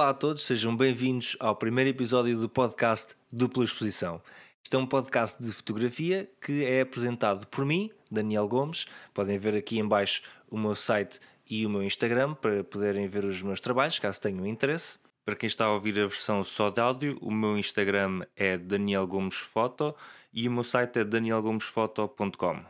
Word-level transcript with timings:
Olá 0.00 0.08
a 0.08 0.14
todos, 0.14 0.44
sejam 0.44 0.74
bem-vindos 0.74 1.36
ao 1.38 1.54
primeiro 1.54 1.90
episódio 1.90 2.38
do 2.38 2.48
podcast 2.48 3.14
Dupla 3.30 3.64
Exposição. 3.64 4.22
Este 4.64 4.74
é 4.74 4.78
um 4.78 4.86
podcast 4.86 5.42
de 5.42 5.52
fotografia 5.52 6.26
que 6.40 6.64
é 6.64 6.80
apresentado 6.80 7.46
por 7.48 7.66
mim, 7.66 7.90
Daniel 8.10 8.48
Gomes. 8.48 8.86
Podem 9.12 9.38
ver 9.38 9.54
aqui 9.54 9.78
em 9.78 9.86
baixo 9.86 10.22
o 10.48 10.56
meu 10.56 10.74
site 10.74 11.20
e 11.46 11.66
o 11.66 11.68
meu 11.68 11.82
Instagram 11.82 12.32
para 12.32 12.64
poderem 12.64 13.08
ver 13.08 13.26
os 13.26 13.42
meus 13.42 13.60
trabalhos, 13.60 13.98
caso 13.98 14.18
tenham 14.18 14.46
interesse. 14.46 14.98
Para 15.22 15.36
quem 15.36 15.46
está 15.46 15.66
a 15.66 15.72
ouvir 15.74 15.98
a 15.98 16.06
versão 16.06 16.42
só 16.42 16.70
de 16.70 16.80
áudio, 16.80 17.18
o 17.20 17.30
meu 17.30 17.58
Instagram 17.58 18.22
é 18.34 18.56
Daniel 18.56 19.06
Gomes 19.06 19.36
Foto 19.36 19.94
e 20.32 20.48
o 20.48 20.50
meu 20.50 20.64
site 20.64 21.00
é 21.00 21.04
danielgomesfoto.com. 21.04 22.64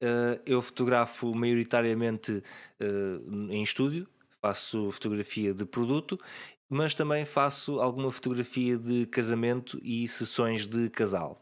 Eh, 0.00 0.40
eu 0.46 0.62
fotografo 0.62 1.34
maioritariamente 1.34 2.40
eh, 2.78 3.18
em 3.50 3.64
estúdio, 3.64 4.06
faço 4.42 4.90
fotografia 4.90 5.54
de 5.54 5.64
produto, 5.64 6.18
mas 6.68 6.94
também 6.94 7.24
faço 7.24 7.80
alguma 7.80 8.10
fotografia 8.10 8.76
de 8.76 9.06
casamento 9.06 9.78
e 9.82 10.08
sessões 10.08 10.66
de 10.66 10.90
casal. 10.90 11.40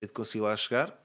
hei 0.00 0.06
de 0.06 0.12
conseguir 0.12 0.42
lá 0.42 0.54
chegar. 0.56 0.96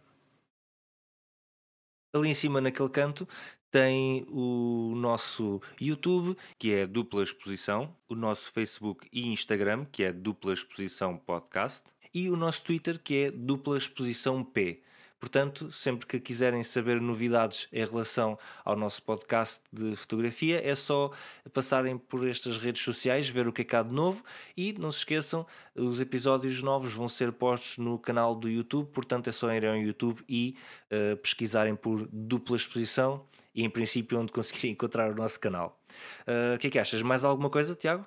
Ali 2.16 2.30
em 2.30 2.36
cima 2.36 2.62
naquele 2.62 2.90
canto 2.90 3.28
tem 3.74 4.24
o 4.30 4.94
nosso 4.96 5.60
YouTube, 5.82 6.38
que 6.60 6.72
é 6.72 6.86
Dupla 6.86 7.24
Exposição, 7.24 7.90
o 8.08 8.14
nosso 8.14 8.52
Facebook 8.52 9.08
e 9.12 9.26
Instagram, 9.26 9.84
que 9.92 10.04
é 10.04 10.14
Dupla 10.14 10.54
Exposição 10.54 11.18
Podcast, 11.18 11.84
e 12.14 12.30
o 12.30 12.38
nosso 12.38 12.64
Twitter, 12.64 13.02
que 13.04 13.18
é 13.18 13.32
Dupla 13.32 13.76
Exposição 13.76 14.44
P. 14.44 14.84
Portanto, 15.20 15.72
sempre 15.72 16.06
que 16.06 16.20
quiserem 16.20 16.62
saber 16.62 17.02
novidades 17.02 17.68
em 17.74 17.84
relação 17.84 18.38
ao 18.64 18.76
nosso 18.76 19.02
podcast 19.02 19.60
de 19.72 19.96
fotografia, 19.96 20.62
é 20.64 20.76
só 20.76 21.12
passarem 21.52 21.98
por 21.98 22.28
estas 22.28 22.60
redes 22.60 22.84
sociais, 22.84 23.28
ver 23.28 23.48
o 23.48 23.52
que 23.52 23.64
é 23.64 23.76
há 23.76 23.82
de 23.82 23.92
novo 23.92 24.24
e 24.56 24.74
não 24.74 24.92
se 24.92 25.00
esqueçam, 25.00 25.48
os 25.74 26.00
episódios 26.00 26.62
novos 26.62 26.94
vão 26.94 27.10
ser 27.10 27.32
postos 27.32 27.80
no 27.80 27.98
canal 27.98 28.36
do 28.36 28.48
YouTube, 28.48 28.92
portanto 28.92 29.30
é 29.30 29.32
só 29.32 29.52
irem 29.52 29.70
ao 29.72 29.78
YouTube 29.78 30.24
e 30.30 30.56
uh, 30.92 31.18
pesquisarem 31.18 31.76
por 31.76 32.08
dupla 32.12 32.56
exposição 32.56 33.26
e 33.54 33.64
em 33.64 33.70
princípio 33.70 34.20
onde 34.20 34.32
conseguirem 34.32 34.72
encontrar 34.72 35.12
o 35.12 35.16
nosso 35.16 35.40
canal. 35.40 35.82
Uh, 36.28 36.56
o 36.56 36.60
que 36.60 36.68
é 36.68 36.70
que 36.70 36.80
achas? 36.80 37.02
Mais 37.02 37.24
alguma 37.24 37.50
coisa, 37.50 37.76
Tiago? 37.76 38.06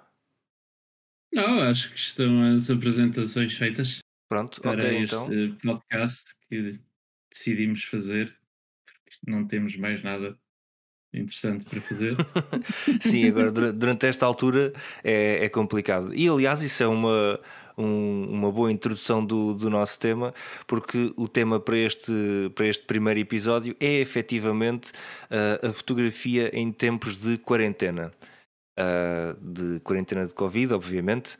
Não, 1.32 1.60
acho 1.62 1.90
que 1.90 1.98
estão 1.98 2.42
as 2.54 2.70
apresentações 2.70 3.54
feitas. 3.54 3.98
Pronto, 4.28 4.60
para 4.60 4.82
okay, 4.82 5.04
este 5.04 5.14
então. 5.14 5.56
podcast 5.62 6.24
que 6.48 6.72
decidimos 7.30 7.84
fazer, 7.84 8.34
porque 8.84 9.30
não 9.30 9.46
temos 9.46 9.76
mais 9.76 10.02
nada 10.02 10.36
interessante 11.12 11.64
para 11.64 11.80
fazer. 11.80 12.16
Sim, 13.00 13.28
agora 13.28 13.72
durante 13.72 14.06
esta 14.06 14.26
altura 14.26 14.72
é, 15.04 15.44
é 15.44 15.48
complicado. 15.48 16.14
E 16.14 16.28
aliás, 16.28 16.62
isso 16.62 16.82
é 16.82 16.86
uma, 16.86 17.40
um, 17.76 18.26
uma 18.30 18.50
boa 18.50 18.70
introdução 18.70 19.24
do, 19.24 19.54
do 19.54 19.68
nosso 19.68 19.98
tema, 19.98 20.34
porque 20.66 21.12
o 21.16 21.28
tema 21.28 21.60
para 21.60 21.76
este, 21.76 22.12
para 22.54 22.66
este 22.66 22.84
primeiro 22.84 23.20
episódio 23.20 23.76
é 23.78 24.00
efetivamente 24.00 24.90
uh, 25.30 25.68
a 25.68 25.72
fotografia 25.72 26.50
em 26.52 26.72
tempos 26.72 27.18
de 27.18 27.38
quarentena 27.38 28.12
uh, 28.76 29.36
de 29.40 29.80
quarentena 29.80 30.26
de 30.26 30.34
Covid, 30.34 30.74
obviamente. 30.74 31.38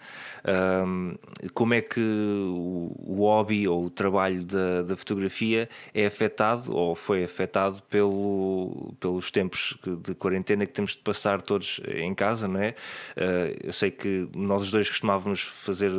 Um, 0.87 1.17
como 1.55 1.75
é 1.75 1.81
que 1.81 2.01
o, 2.01 2.93
o, 2.99 3.17
hobby 3.19 3.67
ou 3.67 3.87
o 3.87 3.91
trabalho 3.91 4.45
da, 4.45 4.83
da, 4.83 4.97
fotografia 4.97 5.69
é 5.93 6.07
afetado 6.07 6.75
ou 6.75 6.95
foi 6.95 7.25
afetado 7.25 7.83
pelo, 7.91 8.95
pelos 9.01 9.31
tempos 9.31 9.77
de 10.05 10.15
quarentena 10.15 10.65
que 10.65 10.73
temos 10.73 10.93
de 10.93 10.99
passar 10.99 11.43
todos 11.43 11.81
em 11.89 12.15
casa, 12.15 12.47
não 12.47 12.61
é? 12.61 12.71
Uh, 13.17 13.59
eu 13.65 13.73
sei 13.73 13.91
que 13.91 14.29
nós 14.35 14.63
os 14.63 14.71
dois 14.71 14.89
costumávamos 14.89 15.43
fazer 15.43 15.91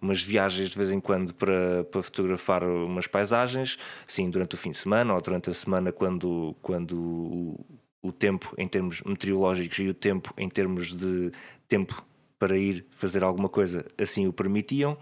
umas 0.00 0.20
viagens 0.20 0.70
de 0.70 0.76
vez 0.76 0.90
em 0.90 1.00
quando 1.00 1.32
para, 1.32 1.84
para 1.84 2.02
fotografar 2.02 2.64
umas 2.64 3.06
paisagens, 3.06 3.78
sim, 4.06 4.28
durante 4.28 4.54
o 4.54 4.58
fim 4.58 4.72
de 4.72 4.78
semana 4.78 5.14
ou 5.14 5.20
durante 5.20 5.50
a 5.50 5.54
semana 5.54 5.92
quando, 5.92 6.56
quando 6.60 7.54
o 8.04 8.12
tempo 8.12 8.54
em 8.58 8.68
termos 8.68 9.00
meteorológicos 9.00 9.78
e 9.78 9.88
o 9.88 9.94
tempo 9.94 10.32
em 10.36 10.48
termos 10.48 10.92
de 10.92 11.32
tempo 11.66 12.04
para 12.38 12.58
ir 12.58 12.84
fazer 12.90 13.24
alguma 13.24 13.48
coisa 13.48 13.86
assim 13.96 14.26
o 14.26 14.32
permitiam. 14.32 14.98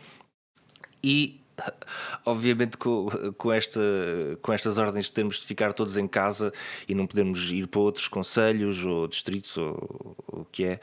E 1.02 1.42
obviamente 2.24 2.76
com, 2.76 3.08
com, 3.36 3.52
esta, 3.52 3.80
com 4.40 4.52
estas 4.52 4.78
ordens 4.78 5.10
temos 5.10 5.40
de 5.40 5.46
ficar 5.46 5.72
todos 5.72 5.98
em 5.98 6.06
casa 6.06 6.52
e 6.88 6.94
não 6.94 7.06
podemos 7.06 7.50
ir 7.50 7.66
para 7.66 7.80
outros 7.80 8.08
conselhos 8.08 8.84
ou 8.84 9.06
distritos 9.08 9.56
ou 9.56 10.16
o 10.28 10.44
que 10.44 10.64
é 10.64 10.80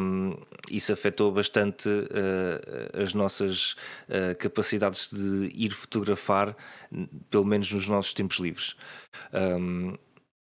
um, 0.00 0.34
isso 0.70 0.92
afetou 0.92 1.30
bastante 1.30 1.88
uh, 1.88 3.02
as 3.02 3.14
nossas 3.14 3.72
uh, 4.08 4.34
capacidades 4.38 5.10
de 5.12 5.50
ir 5.54 5.70
fotografar 5.70 6.56
pelo 7.30 7.44
menos 7.44 7.70
nos 7.70 7.86
nossos 7.86 8.12
tempos 8.12 8.38
livres 8.38 8.74
um, 9.32 9.94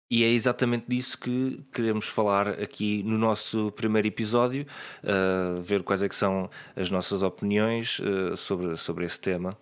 e 0.09 0.23
é 0.23 0.29
exatamente 0.29 0.85
disso 0.87 1.17
que 1.17 1.61
queremos 1.73 2.07
falar 2.07 2.47
aqui 2.61 3.03
no 3.03 3.17
nosso 3.17 3.71
primeiro 3.73 4.07
episódio, 4.07 4.65
uh, 5.03 5.61
ver 5.61 5.83
quais 5.83 6.01
é 6.01 6.07
que 6.07 6.15
são 6.15 6.49
as 6.75 6.89
nossas 6.89 7.21
opiniões 7.21 7.99
uh, 7.99 8.37
sobre, 8.37 8.77
sobre 8.77 9.05
esse 9.05 9.19
tema. 9.19 9.57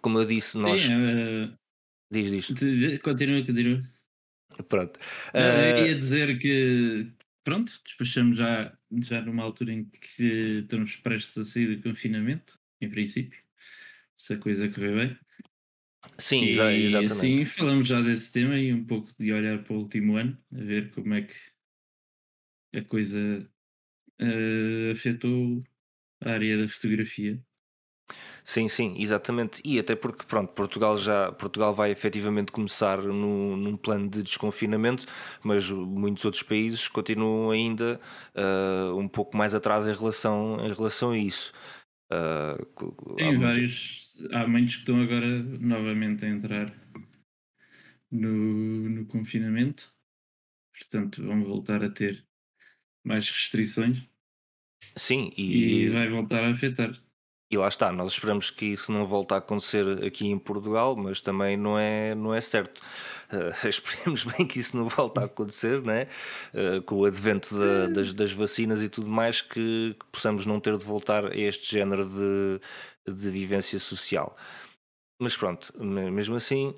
Como 0.00 0.18
eu 0.18 0.24
disse, 0.24 0.56
nós. 0.56 0.80
Sim, 0.80 0.94
uh... 0.94 1.52
Diz, 2.10 2.30
diz. 2.30 2.46
Continua, 3.00 3.44
continua. 3.44 3.82
Pronto. 4.68 5.00
Eu 5.32 5.86
ia 5.86 5.94
dizer 5.94 6.38
que, 6.38 7.10
pronto, 7.42 7.72
despachamos 7.84 8.36
já, 8.36 8.76
já 9.00 9.22
numa 9.22 9.42
altura 9.42 9.72
em 9.72 9.84
que 9.84 10.60
estamos 10.60 10.96
prestes 10.96 11.38
a 11.38 11.44
sair 11.44 11.76
do 11.76 11.82
confinamento, 11.82 12.58
em 12.80 12.90
princípio, 12.90 13.40
se 14.18 14.34
a 14.34 14.38
coisa 14.38 14.68
correr 14.68 14.94
bem. 14.94 15.18
Sim, 16.18 16.44
e, 16.44 16.84
exatamente. 16.84 17.38
Sim, 17.38 17.44
falamos 17.46 17.88
já 17.88 18.00
desse 18.00 18.32
tema 18.32 18.58
e 18.58 18.72
um 18.72 18.84
pouco 18.84 19.10
de 19.18 19.32
olhar 19.32 19.62
para 19.62 19.74
o 19.74 19.78
último 19.78 20.16
ano, 20.16 20.38
a 20.52 20.56
ver 20.56 20.90
como 20.92 21.14
é 21.14 21.22
que 21.22 21.34
a 22.74 22.82
coisa 22.82 23.48
uh, 24.20 24.92
afetou 24.92 25.62
a 26.20 26.30
área 26.30 26.58
da 26.58 26.68
fotografia. 26.68 27.42
Sim, 28.44 28.68
sim, 28.68 28.96
exatamente. 28.98 29.62
E 29.64 29.78
até 29.78 29.94
porque, 29.94 30.24
pronto, 30.26 30.52
Portugal 30.52 30.98
já 30.98 31.30
Portugal 31.32 31.74
vai 31.74 31.90
efetivamente 31.90 32.50
começar 32.50 32.98
no, 33.00 33.56
num 33.56 33.76
plano 33.76 34.08
de 34.08 34.22
desconfinamento, 34.22 35.06
mas 35.42 35.70
muitos 35.70 36.24
outros 36.24 36.42
países 36.42 36.88
continuam 36.88 37.50
ainda 37.50 38.00
uh, 38.34 38.96
um 38.96 39.06
pouco 39.08 39.36
mais 39.36 39.54
atrás 39.54 39.86
em 39.86 39.94
relação, 39.94 40.56
em 40.60 40.72
relação 40.72 41.10
a 41.12 41.18
isso. 41.18 41.52
Uh, 42.12 43.14
Tem 43.16 43.38
vários 43.38 44.11
há 44.30 44.46
muitos 44.46 44.76
que 44.76 44.80
estão 44.82 45.00
agora 45.00 45.42
novamente 45.42 46.24
a 46.24 46.28
entrar 46.28 46.72
no, 48.10 48.88
no 48.88 49.06
confinamento, 49.06 49.92
portanto 50.72 51.22
vão 51.22 51.42
voltar 51.44 51.82
a 51.82 51.90
ter 51.90 52.24
mais 53.04 53.28
restrições. 53.30 54.02
Sim, 54.96 55.32
e, 55.36 55.84
e 55.84 55.90
vai 55.90 56.08
voltar 56.08 56.44
a 56.44 56.50
afetar. 56.50 56.92
E 57.52 57.56
lá 57.58 57.68
está, 57.68 57.92
nós 57.92 58.12
esperamos 58.12 58.50
que 58.50 58.64
isso 58.64 58.90
não 58.90 59.06
volte 59.06 59.34
a 59.34 59.36
acontecer 59.36 60.02
aqui 60.02 60.26
em 60.26 60.38
Portugal, 60.38 60.96
mas 60.96 61.20
também 61.20 61.54
não 61.54 61.78
é, 61.78 62.14
não 62.14 62.34
é 62.34 62.40
certo. 62.40 62.80
Uh, 63.30 63.52
esperemos 63.68 64.24
bem 64.24 64.46
que 64.46 64.58
isso 64.58 64.74
não 64.74 64.88
volte 64.88 65.20
a 65.20 65.24
acontecer, 65.24 65.82
né? 65.82 66.08
Uh, 66.54 66.80
com 66.80 66.94
o 66.94 67.04
advento 67.04 67.54
da, 67.54 67.88
das, 67.88 68.14
das, 68.14 68.32
vacinas 68.32 68.82
e 68.82 68.88
tudo 68.88 69.06
mais, 69.06 69.42
que, 69.42 69.94
que, 70.00 70.06
possamos 70.10 70.46
não 70.46 70.58
ter 70.58 70.78
de 70.78 70.86
voltar 70.86 71.26
a 71.26 71.36
este 71.36 71.70
género 71.70 72.06
de, 72.06 72.58
de 73.12 73.30
vivência 73.30 73.78
social. 73.78 74.34
Mas 75.20 75.36
pronto, 75.36 75.74
mesmo 75.78 76.36
assim, 76.36 76.74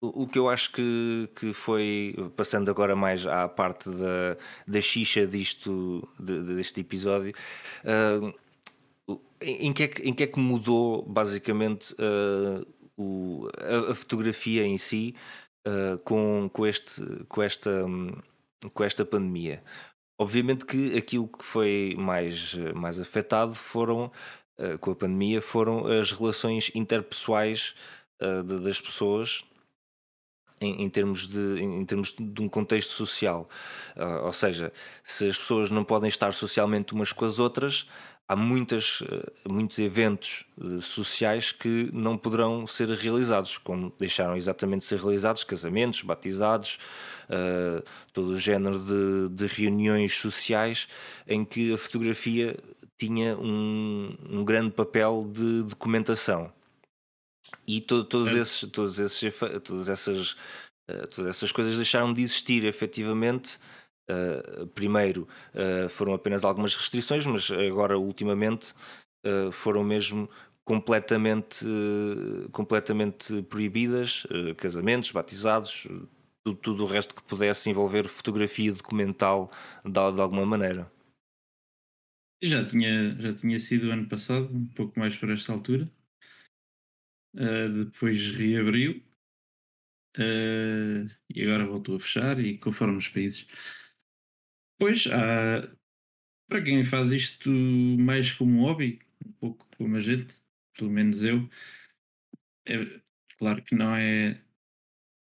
o 0.00 0.28
que 0.28 0.38
eu 0.38 0.48
acho 0.48 0.70
que, 0.70 1.28
que 1.34 1.52
foi, 1.52 2.14
passando 2.36 2.70
agora 2.70 2.94
mais 2.94 3.26
à 3.26 3.48
parte 3.48 3.90
da, 3.90 4.36
da 4.66 4.80
xixa 4.80 5.26
disto, 5.26 6.08
de, 6.20 6.40
deste 6.54 6.80
episódio, 6.80 7.34
uh, 7.84 8.43
em 9.40 9.72
que, 9.72 9.82
é 9.82 9.88
que, 9.88 10.02
em 10.02 10.14
que 10.14 10.22
é 10.22 10.26
que 10.26 10.38
mudou 10.38 11.02
basicamente 11.02 11.94
uh, 11.94 12.66
o, 12.96 13.48
a, 13.58 13.92
a, 13.92 13.94
fotografia 13.94 14.64
em 14.64 14.78
si 14.78 15.14
uh, 15.66 16.02
com, 16.02 16.48
com, 16.52 16.66
este, 16.66 17.02
com, 17.28 17.42
esta, 17.42 17.84
com 18.72 18.84
esta 18.84 19.04
pandemia? 19.04 19.62
Obviamente 20.18 20.64
que 20.64 20.96
aquilo 20.96 21.28
que 21.28 21.44
foi 21.44 21.94
mais, 21.98 22.54
mais 22.74 22.98
afetado 23.00 23.54
foram, 23.54 24.10
uh, 24.58 24.78
com 24.78 24.92
a 24.92 24.96
pandemia, 24.96 25.42
foram 25.42 25.86
as 25.86 26.12
relações 26.12 26.70
interpessoais 26.74 27.74
de, 28.20 28.60
das 28.60 28.80
pessoas 28.80 29.44
em, 30.60 30.84
em, 30.84 30.88
termos 30.88 31.28
de, 31.28 31.60
em, 31.60 31.84
termos 31.84 32.14
de 32.18 32.42
um 32.42 32.48
contexto 32.48 32.92
social. 32.92 33.48
Uh, 33.96 34.24
ou 34.24 34.32
seja, 34.32 34.72
se 35.02 35.28
as 35.28 35.36
pessoas 35.36 35.70
não 35.70 35.84
podem 35.84 36.08
estar 36.08 36.32
socialmente 36.32 36.94
umas 36.94 37.12
com 37.12 37.24
as 37.24 37.38
outras, 37.38 37.86
há 38.28 38.34
muitas, 38.34 39.02
eh, 39.02 39.32
muitos 39.48 39.78
eventos 39.78 40.44
eh, 40.60 40.80
sociais 40.80 41.52
que 41.52 41.90
não 41.92 42.16
poderão 42.16 42.66
ser 42.66 42.88
realizados, 42.88 43.58
como 43.58 43.92
deixaram 43.98 44.36
exatamente 44.36 44.80
de 44.80 44.86
ser 44.86 44.98
realizados 44.98 45.44
casamentos, 45.44 46.02
batizados, 46.02 46.78
uh, 47.28 47.82
todo 48.12 48.28
o 48.28 48.36
género 48.38 48.78
de, 48.78 49.28
de, 49.34 49.46
reuniões 49.46 50.16
sociais 50.16 50.88
em 51.26 51.44
que 51.44 51.72
a 51.72 51.78
fotografia 51.78 52.56
tinha 52.98 53.36
um, 53.36 54.16
um 54.28 54.44
grande 54.44 54.70
papel 54.70 55.28
de 55.30 55.62
documentação. 55.64 56.52
E 57.66 57.80
to, 57.80 58.04
todos 58.04 58.34
é. 58.34 58.38
esses, 58.38 58.70
todos 58.70 58.98
esses, 58.98 59.34
todas, 59.62 59.88
essas, 59.88 60.32
uh, 60.90 61.06
todas 61.14 61.36
essas 61.36 61.52
coisas 61.52 61.76
deixaram 61.76 62.12
de 62.12 62.22
existir 62.22 62.64
efetivamente 62.64 63.58
Uh, 64.10 64.66
primeiro 64.68 65.26
uh, 65.54 65.88
foram 65.88 66.12
apenas 66.12 66.44
algumas 66.44 66.74
restrições, 66.74 67.24
mas 67.24 67.50
agora 67.50 67.98
ultimamente 67.98 68.74
uh, 69.24 69.50
foram 69.50 69.82
mesmo 69.82 70.28
completamente, 70.62 71.62
completamente 72.50 73.42
proibidas 73.42 74.26
casamentos, 74.56 75.10
batizados, 75.10 75.86
tudo, 76.42 76.58
tudo, 76.58 76.84
o 76.84 76.86
resto 76.86 77.14
que 77.14 77.22
pudesse 77.22 77.68
envolver 77.68 78.08
fotografia 78.08 78.72
documental 78.72 79.50
de, 79.84 79.90
de 79.90 80.20
alguma 80.22 80.46
maneira. 80.46 80.90
Já 82.42 82.64
tinha, 82.64 83.14
já 83.20 83.34
tinha 83.34 83.58
sido 83.58 83.90
ano 83.90 84.08
passado, 84.08 84.48
um 84.56 84.66
pouco 84.68 84.98
mais 84.98 85.14
para 85.18 85.34
esta 85.34 85.52
altura. 85.52 85.86
depois 87.34 88.30
reabriu 88.30 89.02
e 90.16 91.42
agora 91.42 91.66
voltou 91.66 91.96
a 91.96 92.00
fechar 92.00 92.40
e 92.40 92.56
conforme 92.56 92.96
os 92.96 93.08
países 93.08 93.46
Pois, 94.78 95.06
há, 95.06 95.70
para 96.48 96.62
quem 96.62 96.84
faz 96.84 97.12
isto 97.12 97.50
mais 97.50 98.32
como 98.32 98.62
hobby, 98.62 99.00
um 99.26 99.32
pouco 99.32 99.66
como 99.76 99.96
a 99.96 100.00
gente, 100.00 100.34
pelo 100.76 100.90
menos 100.90 101.22
eu, 101.24 101.48
é 102.66 103.00
claro 103.38 103.62
que 103.62 103.74
não 103.74 103.94
é 103.94 104.40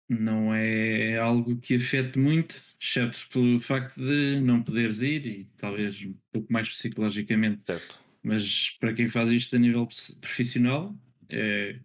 não 0.08 0.54
é 0.54 1.16
algo 1.16 1.58
que 1.58 1.76
afete 1.76 2.18
muito, 2.18 2.62
exceto 2.80 3.18
pelo 3.30 3.58
facto 3.60 3.96
de 3.96 4.40
não 4.40 4.62
poderes 4.62 5.00
ir 5.00 5.26
e 5.26 5.44
talvez 5.56 6.02
um 6.04 6.14
pouco 6.30 6.52
mais 6.52 6.68
psicologicamente. 6.68 7.62
Certo. 7.64 7.98
Mas 8.22 8.70
para 8.78 8.92
quem 8.92 9.08
faz 9.08 9.30
isto 9.30 9.56
a 9.56 9.58
nível 9.58 9.88
profissional, 10.20 10.94
é, 11.28 11.80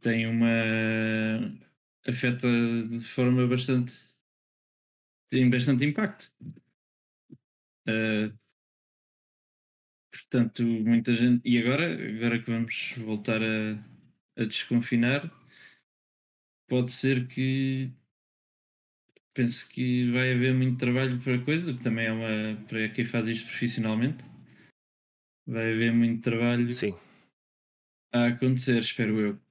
tem 0.00 0.26
uma. 0.26 0.48
afeta 2.06 2.48
de 2.88 3.00
forma 3.00 3.46
bastante 3.46 3.92
tem 5.28 5.48
bastante 5.48 5.84
impacto. 5.84 6.32
Uh, 7.88 8.36
portanto, 10.10 10.62
muita 10.62 11.12
gente. 11.12 11.40
E 11.48 11.58
agora, 11.58 11.94
agora 12.16 12.42
que 12.42 12.50
vamos 12.50 12.94
voltar 12.98 13.40
a, 13.42 13.84
a 14.36 14.44
desconfinar, 14.44 15.30
pode 16.68 16.90
ser 16.90 17.26
que 17.26 17.90
penso 19.34 19.68
que 19.68 20.10
vai 20.10 20.32
haver 20.32 20.52
muito 20.52 20.78
trabalho 20.78 21.20
para 21.22 21.36
a 21.36 21.44
coisa, 21.44 21.72
que 21.72 21.82
também 21.82 22.06
é 22.06 22.12
uma 22.12 22.66
para 22.66 22.88
quem 22.88 23.04
faz 23.04 23.26
isto 23.28 23.46
profissionalmente. 23.46 24.24
Vai 25.46 25.72
haver 25.72 25.92
muito 25.92 26.22
trabalho 26.22 26.72
Sim. 26.72 26.92
a 28.12 28.26
acontecer, 28.26 28.78
espero 28.78 29.18
eu. 29.20 29.47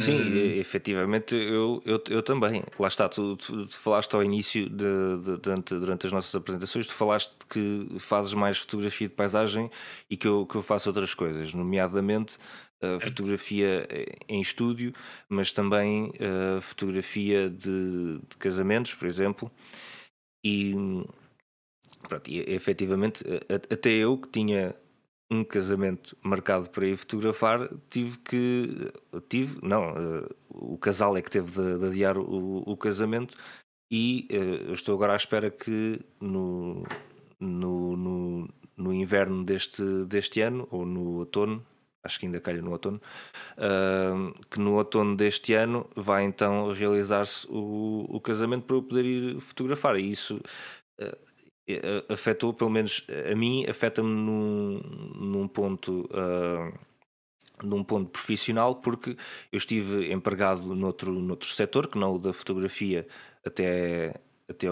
Sim, 0.00 0.18
uh... 0.18 0.58
efetivamente 0.58 1.34
eu, 1.34 1.82
eu, 1.84 2.02
eu 2.08 2.22
também. 2.22 2.62
Lá 2.78 2.88
está, 2.88 3.08
tu, 3.08 3.36
tu, 3.36 3.66
tu 3.66 3.78
falaste 3.78 4.14
ao 4.14 4.22
início, 4.22 4.68
de, 4.68 4.76
de, 5.22 5.36
durante, 5.38 5.74
durante 5.74 6.06
as 6.06 6.12
nossas 6.12 6.34
apresentações, 6.34 6.86
tu 6.86 6.94
falaste 6.94 7.32
que 7.48 7.86
fazes 7.98 8.34
mais 8.34 8.58
fotografia 8.58 9.08
de 9.08 9.14
paisagem 9.14 9.70
e 10.08 10.16
que 10.16 10.26
eu, 10.26 10.46
que 10.46 10.56
eu 10.56 10.62
faço 10.62 10.88
outras 10.88 11.14
coisas, 11.14 11.52
nomeadamente 11.54 12.36
uh, 12.82 13.00
fotografia 13.00 13.86
em 14.28 14.40
estúdio, 14.40 14.92
mas 15.28 15.52
também 15.52 16.08
uh, 16.08 16.60
fotografia 16.60 17.50
de, 17.50 18.18
de, 18.28 18.36
casamentos, 18.38 18.94
por 18.94 19.06
exemplo. 19.06 19.50
E, 20.44 20.74
pronto, 22.08 22.30
e 22.30 22.38
efetivamente, 22.50 23.22
até 23.70 23.90
eu 23.90 24.16
que 24.16 24.28
tinha 24.28 24.74
um 25.30 25.44
casamento 25.44 26.16
marcado 26.22 26.68
para 26.70 26.86
ir 26.86 26.96
fotografar, 26.96 27.70
tive 27.88 28.18
que. 28.18 28.92
Tive, 29.28 29.58
não, 29.62 29.92
uh, 29.92 30.28
o 30.48 30.76
casal 30.76 31.16
é 31.16 31.22
que 31.22 31.30
teve 31.30 31.50
de, 31.52 31.78
de 31.78 31.86
adiar 31.86 32.18
o, 32.18 32.62
o, 32.66 32.76
casamento 32.76 33.36
e 33.90 34.26
uh, 34.32 34.72
estou 34.72 34.94
agora 34.94 35.12
à 35.12 35.16
espera 35.16 35.50
que 35.50 36.00
no, 36.20 36.82
no, 37.38 37.96
no, 37.96 38.48
no, 38.76 38.92
inverno 38.92 39.44
deste, 39.44 39.82
deste 40.06 40.40
ano, 40.40 40.66
ou 40.70 40.84
no 40.84 41.18
outono, 41.18 41.64
acho 42.02 42.18
que 42.18 42.26
ainda 42.26 42.40
calha 42.40 42.60
no 42.60 42.72
outono, 42.72 43.00
uh, 43.56 44.46
que 44.50 44.58
no 44.58 44.74
outono 44.74 45.16
deste 45.16 45.54
ano 45.54 45.88
vai 45.94 46.24
então 46.24 46.72
realizar-se 46.72 47.46
o, 47.48 48.04
o 48.08 48.20
casamento 48.20 48.64
para 48.64 48.76
eu 48.76 48.82
poder 48.82 49.04
ir 49.04 49.40
fotografar. 49.40 49.96
E 49.96 50.10
isso 50.10 50.40
afetou, 52.08 52.52
pelo 52.52 52.70
menos 52.70 53.04
a 53.30 53.34
mim, 53.34 53.64
afeta-me 53.68 54.08
num, 54.08 54.80
num 55.14 55.48
ponto. 55.48 56.08
Uh, 56.10 56.90
num 57.62 57.84
ponto 57.84 58.10
profissional, 58.10 58.76
porque 58.76 59.16
eu 59.52 59.58
estive 59.58 60.12
empregado 60.12 60.74
noutro, 60.74 61.12
noutro 61.12 61.48
setor, 61.48 61.88
que 61.88 61.98
não 61.98 62.14
o 62.14 62.18
da 62.18 62.32
fotografia, 62.32 63.06
até, 63.44 64.14
até 64.48 64.66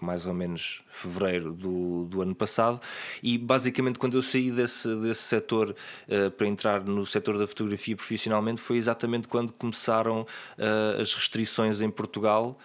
mais 0.00 0.26
ou 0.26 0.34
menos 0.34 0.82
fevereiro 0.88 1.52
do, 1.52 2.06
do 2.06 2.22
ano 2.22 2.34
passado, 2.34 2.80
e 3.22 3.36
basicamente 3.36 3.98
quando 3.98 4.16
eu 4.16 4.22
saí 4.22 4.50
desse, 4.50 4.94
desse 4.96 5.22
setor 5.22 5.74
uh, 6.08 6.30
para 6.30 6.46
entrar 6.46 6.84
no 6.84 7.04
setor 7.04 7.38
da 7.38 7.46
fotografia 7.46 7.96
profissionalmente, 7.96 8.60
foi 8.60 8.76
exatamente 8.76 9.28
quando 9.28 9.52
começaram 9.52 10.22
uh, 10.22 11.00
as 11.00 11.14
restrições 11.14 11.80
em 11.80 11.90
Portugal 11.90 12.58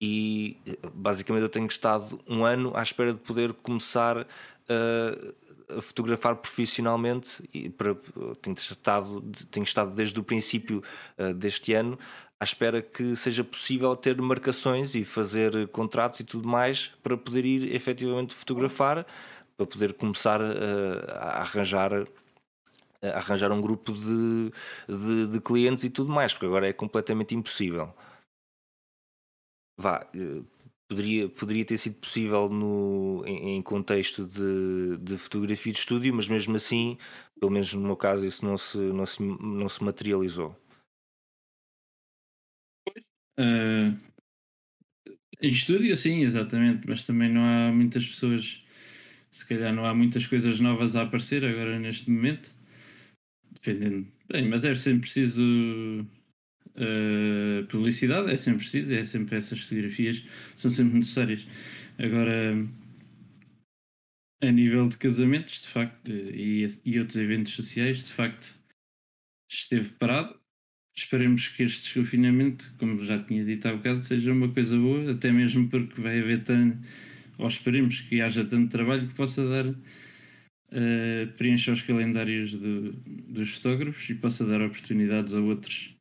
e 0.00 0.56
basicamente 0.94 1.42
eu 1.42 1.48
tenho 1.48 1.66
estado 1.66 2.20
um 2.26 2.44
ano 2.44 2.76
à 2.76 2.82
espera 2.82 3.12
de 3.12 3.18
poder 3.18 3.52
começar 3.52 4.18
a, 4.18 5.76
a 5.78 5.82
fotografar 5.82 6.36
profissionalmente 6.36 7.42
e 7.52 7.68
para, 7.68 7.96
tenho, 8.40 8.56
estado, 8.56 9.20
tenho 9.50 9.64
estado 9.64 9.90
desde 9.92 10.18
o 10.18 10.22
princípio 10.22 10.82
uh, 11.18 11.34
deste 11.34 11.72
ano 11.74 11.98
à 12.40 12.44
espera 12.44 12.80
que 12.80 13.16
seja 13.16 13.42
possível 13.42 13.96
ter 13.96 14.20
marcações 14.20 14.94
e 14.94 15.04
fazer 15.04 15.66
contratos 15.68 16.20
e 16.20 16.24
tudo 16.24 16.46
mais 16.46 16.92
para 17.02 17.16
poder 17.16 17.44
ir 17.44 17.74
efetivamente 17.74 18.32
fotografar, 18.32 19.04
para 19.56 19.66
poder 19.66 19.92
começar 19.94 20.40
uh, 20.40 21.10
a 21.10 21.40
arranjar 21.40 22.06
a 23.00 23.18
arranjar 23.18 23.52
um 23.52 23.60
grupo 23.60 23.92
de, 23.92 24.52
de, 24.88 25.26
de 25.28 25.40
clientes 25.40 25.84
e 25.84 25.90
tudo 25.90 26.10
mais, 26.10 26.32
porque 26.32 26.46
agora 26.46 26.68
é 26.68 26.72
completamente 26.72 27.32
impossível 27.34 27.92
vá, 29.78 30.06
eh, 30.14 30.42
poderia, 30.88 31.28
poderia 31.28 31.64
ter 31.64 31.78
sido 31.78 31.96
possível 31.96 32.48
no, 32.48 33.22
em, 33.26 33.56
em 33.56 33.62
contexto 33.62 34.26
de, 34.26 34.98
de, 34.98 35.16
fotografia 35.16 35.72
de 35.72 35.78
estúdio, 35.78 36.12
mas 36.14 36.28
mesmo 36.28 36.56
assim, 36.56 36.98
pelo 37.38 37.52
menos 37.52 37.72
no 37.72 37.80
meu 37.80 37.96
caso, 37.96 38.26
isso 38.26 38.44
não 38.44 38.58
se, 38.58 38.78
não 38.78 39.06
se, 39.06 39.22
não 39.22 39.68
se 39.68 39.82
materializou. 39.82 40.56
Uh, 43.38 43.96
em 45.40 45.50
estúdio, 45.50 45.96
sim, 45.96 46.22
exatamente, 46.22 46.86
mas 46.88 47.04
também 47.04 47.32
não 47.32 47.44
há 47.44 47.72
muitas 47.72 48.04
pessoas 48.04 48.60
se 49.30 49.46
calhar 49.46 49.72
não 49.72 49.84
há 49.84 49.94
muitas 49.94 50.26
coisas 50.26 50.58
novas 50.58 50.96
a 50.96 51.02
aparecer 51.02 51.44
agora 51.44 51.78
neste 51.78 52.10
momento. 52.10 52.52
Dependendo. 53.50 54.10
Bem, 54.28 54.48
mas 54.48 54.64
é 54.64 54.74
sempre 54.74 55.02
preciso 55.02 55.42
uh, 56.78 57.66
publicidade, 57.66 58.32
é 58.32 58.36
sempre 58.36 58.60
preciso, 58.60 58.94
é 58.94 59.04
sempre 59.04 59.36
essas 59.36 59.60
fotografias, 59.60 60.22
são 60.56 60.70
sempre 60.70 60.98
necessárias. 60.98 61.44
Agora, 61.98 62.66
a 64.40 64.50
nível 64.50 64.88
de 64.88 64.96
casamentos, 64.96 65.62
de 65.62 65.68
facto, 65.68 66.10
e, 66.10 66.66
e 66.84 66.98
outros 66.98 67.16
eventos 67.16 67.54
sociais, 67.54 68.04
de 68.04 68.12
facto, 68.12 68.54
esteve 69.50 69.90
parado. 69.98 70.38
Esperemos 70.96 71.48
que 71.48 71.62
este 71.62 71.82
desconfinamento, 71.82 72.72
como 72.78 73.04
já 73.04 73.22
tinha 73.22 73.44
dito 73.44 73.68
há 73.68 73.76
bocado, 73.76 74.02
seja 74.02 74.32
uma 74.32 74.48
coisa 74.52 74.76
boa, 74.76 75.12
até 75.12 75.30
mesmo 75.30 75.68
porque 75.68 76.00
vai 76.00 76.20
haver 76.20 76.44
tanto, 76.44 76.78
ou 77.38 77.46
esperemos 77.46 78.00
que 78.02 78.20
haja 78.20 78.44
tanto 78.44 78.70
trabalho 78.70 79.06
que 79.06 79.14
possa 79.14 79.48
dar, 79.48 79.66
uh, 79.68 81.32
preencha 81.36 81.72
os 81.72 81.82
calendários 81.82 82.50
de, 82.50 82.92
dos 83.28 83.50
fotógrafos 83.54 84.10
e 84.10 84.14
possa 84.14 84.44
dar 84.44 84.60
oportunidades 84.60 85.34
a 85.34 85.40
outros 85.40 85.97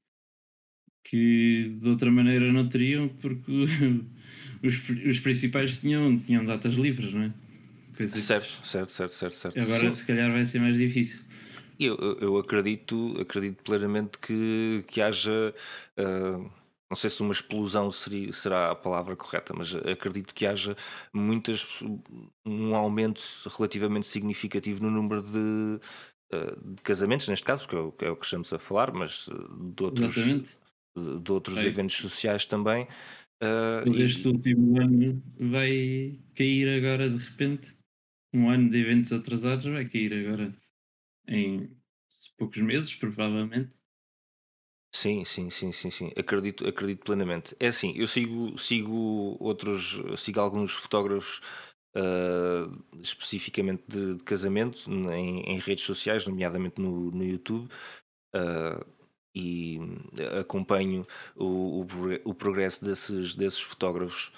que 1.09 1.77
de 1.81 1.89
outra 1.89 2.11
maneira 2.11 2.51
não 2.51 2.67
teriam, 2.67 3.07
porque 3.07 3.51
os, 4.63 4.89
os 5.05 5.19
principais 5.19 5.79
tinham, 5.79 6.17
tinham 6.19 6.45
datas 6.45 6.73
livres, 6.73 7.13
não 7.13 7.23
é? 7.23 7.33
Coisa 7.95 8.15
certo, 8.17 8.61
que... 8.61 8.67
certo, 8.67 8.91
certo, 8.91 9.13
certo, 9.13 9.35
certo. 9.35 9.59
Agora, 9.59 9.91
Sim. 9.91 9.91
se 9.91 10.05
calhar, 10.05 10.31
vai 10.31 10.45
ser 10.45 10.59
mais 10.59 10.77
difícil. 10.77 11.19
Eu, 11.79 11.95
eu 12.21 12.37
acredito, 12.37 13.15
acredito 13.19 13.63
plenamente 13.63 14.17
que, 14.19 14.83
que 14.87 15.01
haja. 15.01 15.53
Uh, 15.97 16.49
não 16.89 16.95
sei 16.95 17.09
se 17.09 17.21
uma 17.21 17.33
explosão 17.33 17.91
seria, 17.91 18.31
será 18.31 18.71
a 18.71 18.75
palavra 18.75 19.15
correta, 19.15 19.53
mas 19.55 19.75
acredito 19.75 20.33
que 20.33 20.45
haja 20.45 20.75
muitas 21.11 21.65
um 22.45 22.75
aumento 22.75 23.21
relativamente 23.57 24.07
significativo 24.07 24.81
no 24.83 24.89
número 24.89 25.21
de, 25.21 25.79
uh, 26.33 26.73
de 26.75 26.81
casamentos, 26.81 27.27
neste 27.27 27.45
caso, 27.45 27.63
porque 27.63 28.05
é 28.05 28.09
o, 28.09 28.13
é 28.13 28.15
que 28.15 28.25
estamos 28.25 28.53
a 28.53 28.59
falar, 28.59 28.93
mas 28.93 29.27
de 29.75 29.83
outros, 29.83 30.15
de, 30.97 31.19
de, 31.19 31.31
outros 31.31 31.57
eventos 31.57 31.95
sociais 31.95 32.45
também. 32.45 32.87
Uh, 33.41 33.95
este 33.97 34.27
e... 34.27 34.31
último 34.31 34.81
ano 34.81 35.23
vai 35.39 36.19
cair 36.35 36.69
agora 36.69 37.09
de 37.09 37.23
repente. 37.23 37.75
Um 38.33 38.49
ano 38.49 38.69
de 38.69 38.77
eventos 38.77 39.13
atrasados 39.13 39.65
vai 39.65 39.87
cair 39.87 40.13
agora 40.13 40.53
em 41.27 41.69
poucos 42.37 42.57
meses, 42.57 42.93
provavelmente. 42.93 43.71
Sim, 44.93 45.23
sim, 45.23 45.49
sim, 45.49 45.71
sim, 45.71 45.91
sim. 45.91 46.11
Acredito, 46.17 46.67
acredito 46.67 47.03
plenamente. 47.03 47.55
É 47.59 47.67
assim, 47.67 47.93
eu 47.95 48.07
sigo, 48.07 48.57
sigo 48.57 49.37
outros, 49.39 49.99
sigo 50.17 50.39
alguns 50.39 50.71
fotógrafos 50.71 51.41
uh, 51.95 52.99
especificamente 52.99 53.83
de, 53.87 54.15
de 54.15 54.23
casamento 54.23 54.89
em, 54.89 55.41
em, 55.41 55.59
redes 55.59 55.83
sociais, 55.83 56.25
nomeadamente 56.25 56.81
no, 56.81 57.11
no 57.11 57.23
YouTube. 57.23 57.69
Uh, 58.35 58.83
e 59.37 59.79
acompanho 60.39 61.05
o, 61.35 61.81
o, 61.81 61.87
o 62.25 62.33
progresso 62.33 62.83
desses, 62.83 63.35
desses 63.35 63.59
fotógrafos 63.59 64.31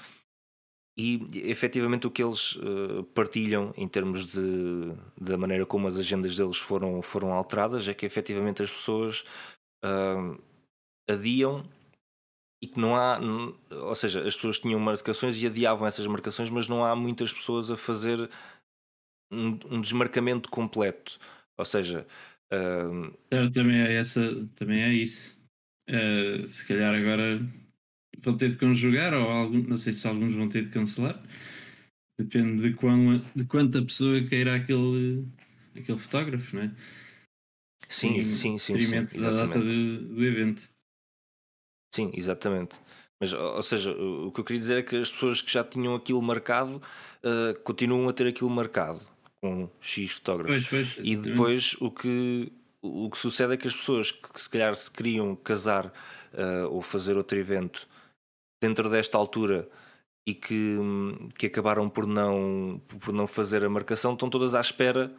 e 0.97 1.49
efetivamente 1.49 2.05
o 2.05 2.11
que 2.11 2.21
eles 2.21 2.57
uh, 2.57 3.03
partilham 3.15 3.73
em 3.77 3.87
termos 3.87 4.25
de, 4.25 4.93
da 5.17 5.37
maneira 5.37 5.65
como 5.65 5.87
as 5.87 5.95
agendas 5.95 6.35
deles 6.35 6.57
foram, 6.57 7.01
foram 7.01 7.31
alteradas 7.31 7.87
é 7.87 7.93
que 7.93 8.05
efetivamente 8.05 8.61
as 8.61 8.69
pessoas 8.69 9.23
uh, 9.85 10.37
adiam 11.09 11.63
e 12.61 12.67
que 12.67 12.77
não 12.77 12.97
há, 12.97 13.17
ou 13.71 13.95
seja, 13.95 14.27
as 14.27 14.35
pessoas 14.35 14.59
tinham 14.59 14.77
marcações 14.77 15.41
e 15.41 15.47
adiavam 15.47 15.87
essas 15.87 16.05
marcações, 16.05 16.49
mas 16.49 16.67
não 16.67 16.83
há 16.83 16.93
muitas 16.93 17.31
pessoas 17.31 17.71
a 17.71 17.77
fazer 17.77 18.29
um, 19.31 19.57
um 19.71 19.79
desmarcamento 19.79 20.49
completo. 20.49 21.17
Ou 21.57 21.63
seja, 21.63 22.05
uh, 22.53 23.51
também 23.51 23.79
é 23.79 23.93
essa, 23.95 24.21
também 24.55 24.81
é 24.81 24.93
isso. 24.93 25.37
Uh, 25.89 26.47
se 26.47 26.65
calhar 26.65 26.93
agora 26.93 27.39
vão 28.19 28.37
ter 28.37 28.51
de 28.51 28.57
conjugar, 28.57 29.13
ou 29.13 29.29
algum, 29.29 29.61
não 29.63 29.77
sei 29.77 29.93
se 29.93 30.07
alguns 30.07 30.33
vão 30.33 30.49
ter 30.49 30.65
de 30.65 30.71
cancelar. 30.71 31.21
Depende 32.19 32.61
de, 32.61 32.75
quão, 32.75 33.19
de 33.35 33.45
quanta 33.45 33.81
pessoa 33.81 34.21
queira 34.25 34.55
aquele, 34.55 35.25
aquele 35.75 35.97
fotógrafo, 35.97 36.55
não 36.55 36.63
é? 36.63 36.75
Sim, 37.87 38.17
em 38.17 38.21
sim, 38.21 38.57
sim. 38.57 38.79
sim 38.79 39.19
da 39.19 39.31
data 39.31 39.59
do, 39.59 40.15
do 40.15 40.25
evento. 40.25 40.69
Sim, 41.95 42.11
exatamente. 42.13 42.79
Mas, 43.19 43.33
ou 43.33 43.63
seja, 43.63 43.91
o 43.91 44.31
que 44.31 44.39
eu 44.39 44.45
queria 44.45 44.59
dizer 44.59 44.77
é 44.77 44.83
que 44.83 44.95
as 44.95 45.09
pessoas 45.09 45.41
que 45.41 45.51
já 45.51 45.63
tinham 45.63 45.95
aquilo 45.95 46.21
marcado 46.21 46.77
uh, 46.77 47.59
continuam 47.63 48.07
a 48.07 48.13
ter 48.13 48.27
aquilo 48.27 48.49
marcado 48.49 49.01
com 49.41 49.69
X 49.79 50.11
fotógrafos. 50.11 50.67
Pois, 50.67 50.87
pois, 50.95 51.05
e 51.05 51.15
depois 51.15 51.75
o 51.79 51.89
que, 51.91 52.51
o 52.81 53.09
que 53.09 53.17
sucede 53.17 53.53
é 53.53 53.57
que 53.57 53.67
as 53.67 53.75
pessoas 53.75 54.11
que 54.11 54.41
se 54.41 54.49
calhar 54.49 54.75
se 54.75 54.89
queriam 54.89 55.35
casar 55.35 55.87
uh, 55.87 56.67
ou 56.69 56.81
fazer 56.81 57.17
outro 57.17 57.37
evento 57.37 57.87
dentro 58.61 58.89
desta 58.89 59.17
altura 59.17 59.67
e 60.27 60.33
que, 60.33 60.77
que 61.37 61.47
acabaram 61.47 61.89
por 61.89 62.05
não, 62.05 62.81
por 62.99 63.13
não 63.13 63.25
fazer 63.25 63.63
a 63.63 63.69
marcação, 63.69 64.13
estão 64.13 64.29
todas 64.29 64.53
à 64.53 64.61
espera 64.61 65.11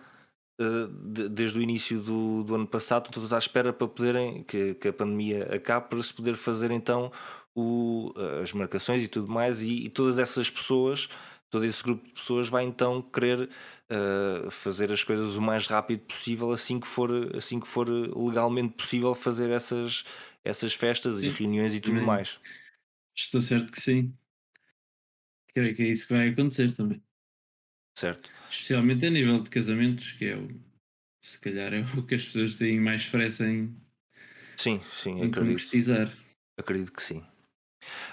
de, 1.03 1.29
desde 1.29 1.59
o 1.59 1.63
início 1.63 2.01
do, 2.01 2.45
do 2.45 2.55
ano 2.55 2.67
passado, 2.67 3.07
estão 3.07 3.15
todas 3.15 3.33
à 3.33 3.39
espera 3.39 3.73
para 3.73 3.89
poderem 3.89 4.43
que, 4.43 4.75
que 4.75 4.89
a 4.89 4.93
pandemia 4.93 5.49
acabe 5.55 5.89
para 5.89 6.03
se 6.03 6.13
poder 6.13 6.37
fazer 6.37 6.71
então 6.71 7.11
o, 7.55 8.13
as 8.43 8.53
marcações 8.53 9.03
e 9.03 9.09
tudo 9.09 9.29
mais, 9.29 9.63
e, 9.63 9.87
e, 9.87 9.89
todas 9.89 10.19
essas 10.19 10.51
pessoas, 10.51 11.09
todo 11.51 11.65
esse 11.65 11.83
grupo 11.83 12.07
de 12.07 12.13
pessoas 12.13 12.49
vai 12.49 12.65
então 12.65 13.03
querer 13.03 13.49
uh, 13.91 14.51
fazer 14.51 14.91
as 14.93 15.03
coisas 15.03 15.37
o 15.37 15.43
mais 15.43 15.67
rápido 15.67 16.01
possível, 16.01 16.53
assim 16.53 16.79
que 16.79 16.87
for, 16.87 17.37
assim 17.37 17.59
que 17.59 17.67
for 17.67 17.89
legalmente 17.89 18.75
possível 18.75 19.15
fazer 19.15 19.51
essas, 19.51 20.05
essas 20.45 20.73
festas 20.73 21.17
Sim. 21.17 21.27
e 21.27 21.31
reuniões 21.31 21.75
e 21.75 21.81
tudo 21.81 22.01
mais. 22.01 22.39
Estou 23.17 23.43
certo 23.43 23.73
que 23.73 23.81
sim. 23.81 24.15
Creio 25.53 25.75
que 25.75 25.83
é 25.83 25.89
isso 25.89 26.07
que 26.07 26.15
vai 26.15 26.29
acontecer 26.29 26.73
também. 26.73 27.03
Certo. 27.99 28.31
Especialmente 28.51 29.05
a 29.05 29.11
nível 29.11 29.43
de 29.43 29.51
casamentos, 29.51 30.13
que 30.13 30.27
é 30.27 30.37
o. 30.37 30.49
Se 31.23 31.39
calhar 31.39 31.75
é 31.75 31.81
o 31.81 32.07
que 32.07 32.15
as 32.15 32.25
pessoas 32.25 32.57
têm 32.57 32.81
mais 32.81 33.05
pressa 33.07 33.47
em. 33.47 33.77
Sim, 34.57 34.81
sim, 34.95 35.21
em 35.21 35.25
acredito. 35.25 35.61
concretizar. 35.61 36.17
Acredito 36.57 36.93
que 36.93 37.03
sim. 37.03 37.23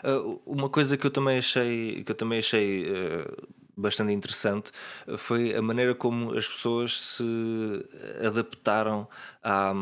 Uh, 0.04 0.42
uma 0.46 0.70
coisa 0.70 0.98
que 0.98 1.06
eu 1.06 1.12
também 1.12 1.38
achei, 1.38 2.04
que 2.04 2.12
eu 2.12 2.16
também 2.16 2.40
achei 2.40 2.86
uh, 2.92 3.48
bastante 3.76 4.12
interessante 4.12 4.72
foi 5.18 5.56
a 5.56 5.62
maneira 5.62 5.94
como 5.94 6.36
as 6.36 6.48
pessoas 6.48 7.00
se 7.18 7.86
adaptaram 8.26 9.08
à, 9.44 9.74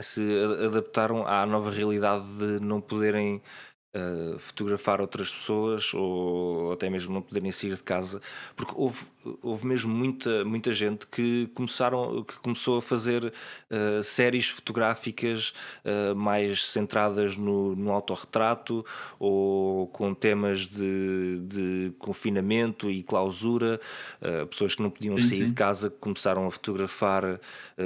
se 0.00 0.22
adaptaram 0.66 1.26
à 1.26 1.46
nova 1.46 1.70
realidade 1.70 2.24
de 2.36 2.60
não 2.60 2.80
poderem 2.80 3.42
uh, 3.94 4.38
fotografar 4.38 5.00
outras 5.00 5.30
pessoas 5.30 5.92
ou 5.94 6.72
até 6.72 6.90
mesmo 6.90 7.14
não 7.14 7.22
poderem 7.22 7.52
sair 7.52 7.74
de 7.74 7.82
casa, 7.82 8.20
porque 8.56 8.72
houve, 8.76 9.04
houve 9.42 9.66
mesmo 9.66 9.94
muita, 9.94 10.44
muita 10.44 10.72
gente 10.72 11.06
que, 11.06 11.48
começaram, 11.54 12.24
que 12.24 12.38
começou 12.40 12.78
a 12.78 12.82
fazer 12.82 13.24
uh, 13.24 14.02
séries 14.02 14.48
fotográficas 14.48 15.54
uh, 15.84 16.14
mais 16.14 16.68
centradas 16.68 17.36
no, 17.36 17.76
no 17.76 17.92
autorretrato 17.92 18.84
ou 19.18 19.86
com 19.88 20.12
temas 20.12 20.60
de, 20.60 21.40
de 21.46 21.92
confinamento 21.98 22.90
e 22.90 23.02
clausura, 23.02 23.80
pessoas 24.50 24.74
que 24.74 24.82
não 24.82 24.90
podiam 24.90 25.16
sim, 25.18 25.28
sair 25.28 25.38
sim. 25.38 25.46
de 25.46 25.52
casa 25.52 25.90
começaram 25.90 26.46
a 26.46 26.50
fotografar 26.50 27.40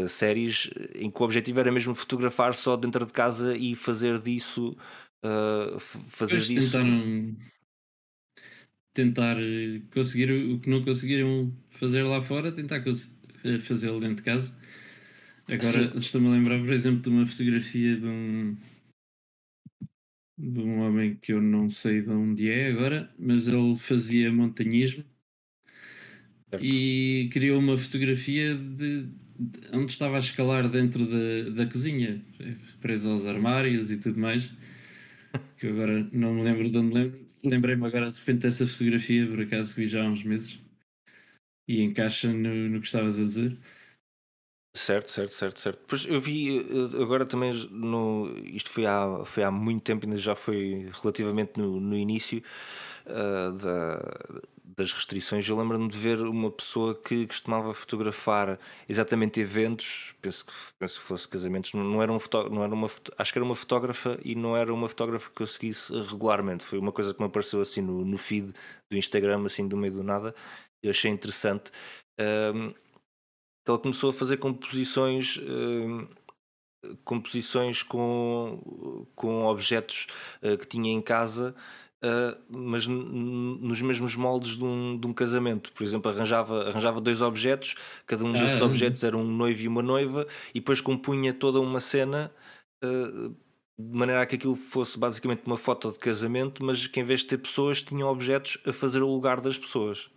séries 0.09 0.71
em 0.95 1.11
que 1.11 1.21
o 1.21 1.25
objetivo 1.25 1.61
era 1.61 1.71
mesmo 1.71 1.95
fotografar 1.95 2.55
só 2.55 2.77
dentro 2.77 3.05
de 3.05 3.13
casa 3.13 3.57
e 3.57 3.75
fazer 3.75 4.19
disso 4.19 4.77
uh, 5.25 5.79
fazer 6.09 6.41
disso. 6.41 6.71
Tentaram 6.71 7.37
tentar 8.99 9.37
eh, 9.41 9.81
conseguir 9.95 10.33
o 10.33 10.59
que 10.59 10.69
não 10.69 10.83
conseguiram 10.85 11.55
fazer 11.71 12.03
lá 12.03 12.21
fora, 12.21 12.51
tentar 12.51 12.79
eh, 12.79 13.59
fazê-lo 13.61 14.01
dentro 14.01 14.17
de 14.17 14.23
casa. 14.23 14.53
Agora 15.49 15.97
estou-me 15.97 16.27
a 16.27 16.31
lembrar, 16.33 16.59
por 16.59 16.73
exemplo, 16.73 17.03
de 17.03 17.09
uma 17.09 17.27
fotografia 17.27 17.97
de 17.97 18.07
um 18.07 18.57
de 20.37 20.61
um 20.61 20.81
homem 20.81 21.17
que 21.17 21.33
eu 21.33 21.41
não 21.41 21.69
sei 21.69 22.01
de 22.01 22.11
onde 22.11 22.49
é 22.49 22.71
agora, 22.71 23.13
mas 23.19 23.49
ele 23.49 23.77
fazia 23.77 24.33
montanhismo 24.33 25.05
certo. 26.51 26.65
e 26.65 27.29
criou 27.33 27.59
uma 27.59 27.77
fotografia 27.77 28.55
de, 28.55 29.03
de, 29.37 29.61
onde 29.73 29.91
estava 29.91 30.15
a 30.15 30.21
escalar 30.21 30.69
dentro 30.69 31.07
da, 31.07 31.51
da 31.51 31.67
cozinha, 31.67 32.25
preso 32.81 33.09
aos 33.11 33.27
armários 33.27 33.91
e 33.91 33.97
tudo 33.97 34.21
mais 34.21 34.49
que 35.59 35.67
agora 35.67 36.09
não 36.13 36.35
me 36.35 36.43
lembro 36.43 36.71
de 36.71 36.79
onde 36.79 36.95
lembro. 36.95 37.29
Lembrei-me 37.45 37.87
agora 37.87 38.11
de 38.11 38.19
repente 38.19 38.43
dessa 38.43 38.67
fotografia, 38.67 39.27
por 39.27 39.41
acaso 39.41 39.75
vi 39.75 39.87
já 39.87 40.05
há 40.05 40.09
uns 40.09 40.25
meses, 40.25 40.59
e 41.69 41.83
encaixa 41.83 42.33
no, 42.33 42.69
no 42.69 42.81
que 42.81 42.87
estavas 42.87 43.19
a 43.19 43.25
dizer. 43.25 43.59
Certo, 44.77 45.11
certo, 45.11 45.33
certo, 45.33 45.61
certo. 45.61 45.85
Pois 45.89 46.05
eu 46.05 46.21
vi 46.21 46.61
agora 47.01 47.27
também 47.27 47.53
no, 47.71 48.33
isto 48.45 48.71
foi 48.71 48.87
há, 48.87 49.25
foi 49.25 49.43
há 49.43 49.51
muito 49.51 49.83
tempo, 49.83 50.07
ainda 50.07 50.19
já 50.19 50.37
foi 50.37 50.89
relativamente 51.03 51.59
no, 51.59 51.81
no 51.81 51.97
início 51.97 52.43
uh, 53.07 53.53
da, 53.57 53.99
das 54.77 54.93
restrições, 54.93 55.49
eu 55.49 55.57
lembro-me 55.57 55.89
de 55.89 55.97
ver 55.97 56.21
uma 56.21 56.51
pessoa 56.51 56.95
que 56.95 57.27
costumava 57.27 57.73
fotografar 57.73 58.59
exatamente 58.89 59.41
eventos, 59.41 60.15
penso 60.21 60.45
que, 60.45 60.53
penso 60.79 61.01
que 61.01 61.07
fosse 61.07 61.27
casamentos, 61.27 61.73
não, 61.73 62.03
era, 62.03 62.13
um 62.13 62.19
fotó, 62.19 62.51
não 62.51 62.63
era 62.63 62.75
uma 62.75 62.91
acho 63.17 63.33
que 63.33 63.39
era 63.39 63.45
uma 63.45 63.57
fotógrafa 63.57 64.19
e 64.23 64.35
não 64.35 64.57
era 64.57 64.73
uma 64.73 64.89
fotógrafa 64.89 65.31
que 65.35 65.43
eu 65.43 65.47
seguisse 65.47 65.93
regularmente. 65.93 66.65
Foi 66.65 66.79
uma 66.79 66.93
coisa 66.93 67.15
que 67.15 67.21
me 67.21 67.27
apareceu 67.27 67.61
assim 67.63 67.81
no, 67.81 68.05
no 68.05 68.19
feed 68.19 68.53
do 68.91 68.97
Instagram, 68.97 69.47
assim 69.47 69.67
do 69.67 69.77
meio 69.77 69.95
do 69.95 70.03
nada. 70.03 70.35
Eu 70.83 70.91
achei 70.91 71.11
interessante. 71.11 71.71
Um, 72.21 72.75
ela 73.67 73.79
começou 73.79 74.11
a 74.11 74.13
fazer 74.13 74.37
composições. 74.37 75.39
Um, 75.39 76.07
composições 77.05 77.83
com, 77.83 79.07
com 79.17 79.45
objetos 79.47 80.07
uh, 80.43 80.57
que 80.57 80.67
tinha 80.67 80.93
em 80.93 81.03
casa 81.03 81.55
Uh, 82.01 82.39
mas 82.49 82.87
nos 82.87 83.83
mesmos 83.83 84.15
moldes 84.15 84.57
de 84.57 84.63
um, 84.63 84.97
de 84.97 85.05
um, 85.05 85.13
casamento. 85.13 85.73
Por 85.73 85.83
exemplo, 85.83 86.09
arranjava, 86.09 86.69
arranjava 86.69 87.01
dois 87.01 87.21
objetos, 87.21 87.75
cada 88.07 88.25
um 88.25 88.33
desses 88.33 88.63
ah, 88.63 88.67
objetos 88.67 89.03
era 89.03 89.17
um 89.17 89.25
noivo 89.25 89.63
e 89.63 89.69
uma 89.69 89.83
noiva, 89.83 90.27
e 90.55 90.61
depois 90.61 90.81
compunha 90.81 91.35
toda 91.35 91.59
uma 91.59 91.81
cena 91.81 92.33
uh, 92.85 93.31
de 93.31 93.97
maneira 93.97 94.23
a 94.23 94.27
que 94.27 94.37
aquilo 94.37 94.55
fosse 94.55 94.97
basicamente 94.97 95.43
uma 95.45 95.59
foto 95.59 95.91
de 95.91 95.99
casamento, 95.99 96.63
mas 96.63 96.87
que 96.87 97.01
em 97.01 97.05
vez 97.05 97.21
de 97.21 97.27
ter 97.27 97.39
pessoas, 97.39 97.83
tinha 97.83 98.07
objetos 98.07 98.59
a 98.65 98.73
fazer 98.73 99.03
o 99.03 99.09
lugar 99.09 99.41
das 99.41 99.59
pessoas. 99.59 100.09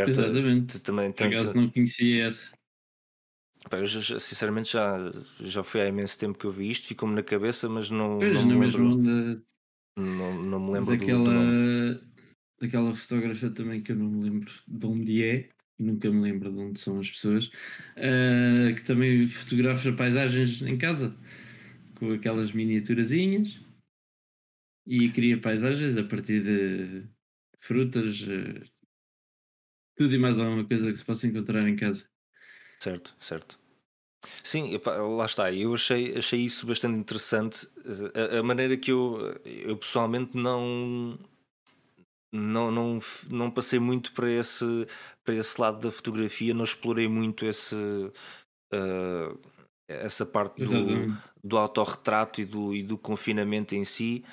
Certo? 0.00 0.08
Exatamente. 0.08 0.80
Também, 0.80 1.12
Por 1.12 1.26
acaso 1.26 1.54
não 1.54 1.68
conhecia 1.68 2.28
essa. 2.28 2.50
eu 3.72 3.86
já, 3.86 4.18
sinceramente 4.18 4.72
já, 4.72 5.12
já 5.40 5.62
foi 5.62 5.82
há 5.82 5.86
imenso 5.86 6.18
tempo 6.18 6.38
que 6.38 6.46
eu 6.46 6.50
vi 6.50 6.70
isto, 6.70 6.86
ficou-me 6.86 7.14
na 7.14 7.22
cabeça, 7.22 7.68
mas 7.68 7.90
não. 7.90 8.18
Pois, 8.18 8.32
não 8.32 8.46
na 8.46 8.56
mesma 8.56 8.84
onda 8.86 9.44
não, 9.96 10.42
não 10.42 10.60
me 10.60 10.72
lembro 10.72 10.96
daquela, 10.96 11.24
do, 11.24 11.94
do 11.94 12.14
daquela 12.60 12.94
fotógrafa 12.94 13.50
também 13.50 13.82
que 13.82 13.92
eu 13.92 13.96
não 13.96 14.10
me 14.10 14.24
lembro 14.24 14.52
de 14.66 14.86
onde 14.86 15.24
é, 15.24 15.48
nunca 15.78 16.10
me 16.10 16.20
lembro 16.20 16.52
de 16.52 16.58
onde 16.58 16.80
são 16.80 17.00
as 17.00 17.10
pessoas, 17.10 17.46
uh, 17.46 18.74
que 18.74 18.82
também 18.82 19.26
fotografa 19.26 19.92
paisagens 19.92 20.62
em 20.62 20.78
casa 20.78 21.16
com 21.98 22.12
aquelas 22.12 22.52
miniaturazinhas 22.52 23.60
e 24.86 25.08
cria 25.10 25.40
paisagens 25.40 25.96
a 25.96 26.04
partir 26.04 26.42
de 26.42 27.06
frutas, 27.60 28.20
uh, 28.22 28.74
tudo 29.96 30.14
e 30.14 30.18
mais 30.18 30.38
alguma 30.38 30.66
coisa 30.66 30.90
que 30.90 30.98
se 30.98 31.04
possa 31.04 31.26
encontrar 31.26 31.68
em 31.68 31.76
casa. 31.76 32.08
Certo, 32.80 33.14
certo. 33.18 33.63
Sim, 34.42 34.80
lá 35.16 35.26
está. 35.26 35.52
Eu 35.52 35.74
achei, 35.74 36.16
achei 36.16 36.40
isso 36.40 36.66
bastante 36.66 36.98
interessante. 36.98 37.68
A, 38.14 38.38
a, 38.38 38.42
maneira 38.42 38.76
que 38.76 38.90
eu, 38.92 39.40
eu 39.44 39.76
pessoalmente 39.76 40.36
não, 40.36 41.18
não, 42.32 42.70
não, 42.70 43.00
não 43.28 43.50
passei 43.50 43.78
muito 43.78 44.12
para 44.12 44.30
esse, 44.30 44.86
para 45.24 45.34
esse 45.34 45.60
lado 45.60 45.80
da 45.80 45.92
fotografia, 45.92 46.52
não 46.52 46.64
explorei 46.64 47.08
muito 47.08 47.46
esse, 47.46 47.74
uh, 47.74 49.38
essa 49.88 50.26
parte 50.26 50.64
do, 50.64 51.16
do 51.42 51.56
autorretrato 51.56 52.40
e 52.40 52.44
do, 52.44 52.74
e 52.74 52.82
do 52.82 52.98
confinamento 52.98 53.74
em 53.74 53.84
si. 53.84 54.24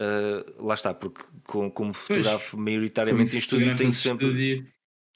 Uh, 0.00 0.66
lá 0.66 0.74
está, 0.74 0.92
porque 0.92 1.24
com, 1.44 1.70
como 1.70 1.94
fotografo 1.94 2.50
pois, 2.56 2.62
maioritariamente 2.62 3.34
em 3.34 3.38
estúdio 3.38 3.74
tenho 3.76 3.92
sempre. 3.92 4.26
Estúdio. 4.26 4.66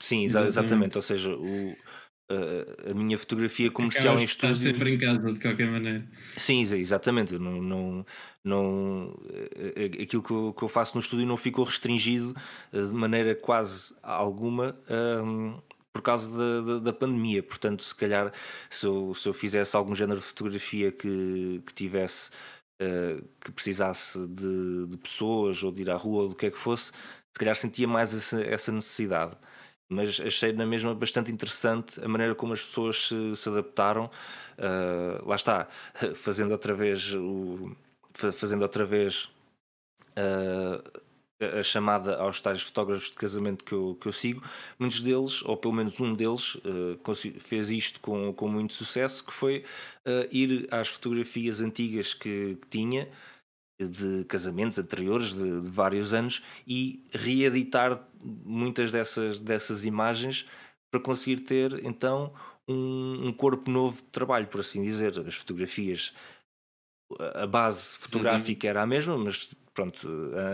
Sim, 0.01 0.25
exatamente. 0.25 0.51
exatamente. 0.51 0.97
Ou 0.97 1.03
seja, 1.03 1.37
o, 1.37 1.77
a 2.89 2.95
minha 2.95 3.19
fotografia 3.19 3.71
comercial 3.71 4.19
em 4.19 4.25
estúdio. 4.25 4.57
sempre 4.57 4.95
em 4.95 4.99
casa, 4.99 5.33
de 5.33 5.41
qualquer 5.41 5.69
maneira. 5.69 6.05
Sim, 6.37 6.61
exatamente. 6.61 7.39
Não, 7.39 7.61
não, 7.61 8.07
não, 8.45 9.21
aquilo 10.01 10.23
que 10.23 10.31
eu, 10.31 10.55
que 10.57 10.63
eu 10.63 10.69
faço 10.69 10.95
no 10.97 11.01
estúdio 11.01 11.27
não 11.27 11.37
ficou 11.37 11.65
restringido 11.65 12.35
eh, 12.73 12.83
de 12.83 12.93
maneira 12.93 13.35
quase 13.35 13.95
alguma. 14.03 14.77
Um, 14.89 15.59
por 15.93 16.03
causa 16.03 16.31
da, 16.31 16.61
da, 16.61 16.79
da, 16.79 16.93
pandemia, 16.93 17.43
portanto, 17.43 17.83
se 17.83 17.95
calhar 17.95 18.33
se 18.71 18.87
eu, 18.87 19.13
se 19.13 19.29
eu 19.29 19.35
fizesse 19.35 19.75
algum 19.75 19.93
género 19.93 20.21
de 20.21 20.27
fotografia 20.27 20.93
que, 20.93 21.61
que 21.67 21.75
tivesse 21.75 22.31
uh, 22.81 23.21
que 23.41 23.51
precisasse 23.51 24.25
de, 24.29 24.87
de, 24.87 24.97
pessoas 24.97 25.61
ou 25.65 25.73
de 25.73 25.83
ir 25.83 25.91
à 25.91 25.97
rua 25.97 26.23
ou 26.23 26.29
do 26.29 26.37
que 26.37 26.47
é 26.47 26.51
que 26.51 26.59
fosse, 26.59 26.87
se 26.87 27.39
calhar 27.39 27.57
sentia 27.57 27.89
mais 27.89 28.15
essa, 28.15 28.41
essa 28.41 28.71
necessidade 28.71 29.37
mas 29.91 30.21
achei 30.21 30.53
na 30.53 30.65
mesma 30.65 30.95
bastante 30.95 31.33
interessante 31.33 32.03
a 32.03 32.07
maneira 32.07 32.33
como 32.35 32.53
as 32.53 32.63
pessoas 32.63 33.09
se, 33.09 33.37
se 33.37 33.49
adaptaram. 33.49 34.09
Uh, 34.57 35.29
lá 35.29 35.35
está, 35.35 35.69
fazendo 36.15 36.53
outra 36.53 36.73
vez 36.73 37.13
o, 37.13 37.77
fazendo 38.13 38.63
outra 38.63 38.85
vez 38.85 39.29
uh, 40.17 41.01
a 41.59 41.63
chamada 41.65 42.17
aos 42.19 42.41
tais 42.41 42.63
fotógrafos 42.63 43.09
de 43.09 43.17
casamento 43.17 43.65
que 43.65 43.73
eu, 43.73 43.99
que 44.01 44.07
eu 44.07 44.13
sigo, 44.13 44.43
muitos 44.79 45.01
deles, 45.01 45.43
ou 45.43 45.57
pelo 45.57 45.75
menos 45.75 45.99
um 45.99 46.15
deles, 46.15 46.55
uh, 46.57 47.15
fez 47.41 47.71
isto 47.71 47.99
com, 48.01 48.33
com 48.33 48.47
muito 48.47 48.75
sucesso, 48.75 49.25
que 49.25 49.33
foi 49.33 49.65
ir 50.31 50.69
às 50.71 50.89
fotografias 50.89 51.61
antigas 51.61 52.15
que, 52.15 52.57
que 52.61 52.69
tinha, 52.69 53.09
de 53.87 54.25
casamentos 54.25 54.79
anteriores 54.79 55.35
de, 55.35 55.61
de, 55.61 55.71
vários 55.71 56.13
anos 56.13 56.43
e 56.67 57.03
reeditar 57.13 58.07
muitas 58.23 58.91
dessas, 58.91 59.41
dessas 59.41 59.85
imagens 59.85 60.47
para 60.91 61.01
conseguir 61.01 61.43
ter 61.43 61.85
então 61.85 62.33
um, 62.69 63.29
um, 63.29 63.33
corpo 63.33 63.71
novo 63.71 63.97
de 63.97 64.05
trabalho, 64.05 64.47
por 64.47 64.61
assim 64.61 64.83
dizer. 64.83 65.19
As 65.27 65.35
fotografias, 65.35 66.13
a 67.35 67.47
base 67.47 67.97
fotográfica 67.99 68.63
sim. 68.63 68.69
era 68.69 68.83
a 68.83 68.87
mesma, 68.87 69.17
mas 69.17 69.55
pronto, 69.73 70.09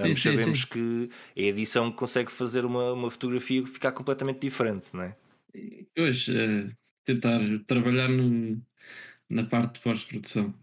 ambos 0.04 0.22
sim, 0.22 0.30
sabemos 0.30 0.60
sim. 0.60 0.66
que 0.66 1.10
a 1.36 1.40
edição 1.42 1.90
consegue 1.90 2.30
fazer 2.30 2.64
uma, 2.64 2.92
uma 2.92 3.10
fotografia 3.10 3.66
ficar 3.66 3.92
completamente 3.92 4.40
diferente, 4.40 4.88
não 4.92 5.02
é? 5.02 5.16
Hoje, 5.98 6.36
é 6.36 6.68
tentar 7.04 7.40
trabalhar 7.66 8.08
no, 8.08 8.60
na 9.28 9.44
parte 9.44 9.74
de 9.74 9.80
pós-produção. 9.80 10.54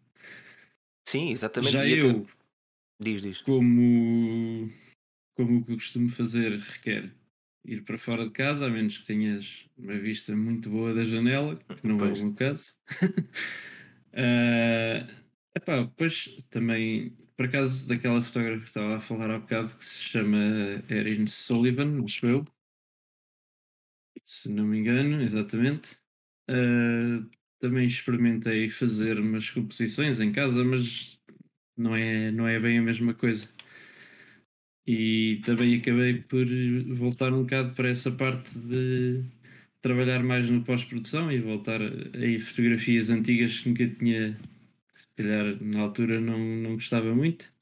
Sim, 1.06 1.32
exatamente. 1.32 1.73
Já 1.73 1.88
eu, 1.88 2.26
Diz, 3.03 3.21
diz. 3.21 3.41
Como, 3.41 4.71
como 5.35 5.59
o 5.59 5.65
que 5.65 5.73
eu 5.73 5.75
costumo 5.75 6.09
fazer 6.09 6.57
requer 6.57 7.13
ir 7.65 7.83
para 7.83 7.97
fora 7.97 8.25
de 8.25 8.31
casa, 8.31 8.65
a 8.65 8.69
menos 8.69 8.97
que 8.97 9.05
tenhas 9.05 9.65
uma 9.77 9.97
vista 9.97 10.35
muito 10.35 10.69
boa 10.69 10.93
da 10.93 11.03
janela, 11.03 11.57
que 11.57 11.87
não 11.87 11.97
pois. 11.97 12.17
é 12.17 12.21
o 12.21 12.25
meu 12.25 12.35
caso. 12.35 12.73
uh, 14.13 15.05
epá, 15.55 15.83
depois 15.83 16.43
também, 16.49 17.17
por 17.35 17.45
acaso, 17.45 17.87
daquela 17.87 18.21
fotógrafa 18.21 18.61
que 18.61 18.67
estava 18.67 18.97
a 18.97 19.01
falar 19.01 19.31
há 19.31 19.39
bocado, 19.39 19.75
que 19.75 19.85
se 19.85 20.03
chama 20.03 20.37
Erin 20.89 21.27
Sullivan, 21.27 22.03
acho 22.03 22.25
eu, 22.25 22.47
se 24.23 24.49
não 24.49 24.65
me 24.65 24.79
engano, 24.79 25.21
exatamente. 25.21 25.97
Uh, 26.49 27.29
também 27.59 27.87
experimentei 27.87 28.69
fazer 28.69 29.19
umas 29.19 29.49
composições 29.49 30.19
em 30.19 30.31
casa, 30.31 30.63
mas 30.63 31.17
não 31.77 31.95
é, 31.95 32.31
não 32.31 32.47
é 32.47 32.59
bem 32.59 32.79
a 32.79 32.81
mesma 32.81 33.13
coisa. 33.13 33.47
E 34.86 35.41
também 35.45 35.75
acabei 35.77 36.21
por 36.21 36.45
voltar 36.95 37.31
um 37.33 37.43
bocado 37.43 37.73
para 37.73 37.89
essa 37.89 38.12
parte 38.12 38.49
de 38.57 39.23
trabalhar 39.81 40.23
mais 40.23 40.49
no 40.49 40.63
pós-produção 40.63 41.31
e 41.31 41.39
voltar 41.39 41.81
a 41.81 42.45
fotografias 42.45 43.09
antigas 43.09 43.59
que 43.59 43.69
nunca 43.69 43.88
tinha, 43.88 44.38
se 44.95 45.07
calhar 45.15 45.62
na 45.62 45.81
altura 45.81 46.19
não, 46.19 46.39
não 46.39 46.73
gostava 46.75 47.13
muito. 47.15 47.53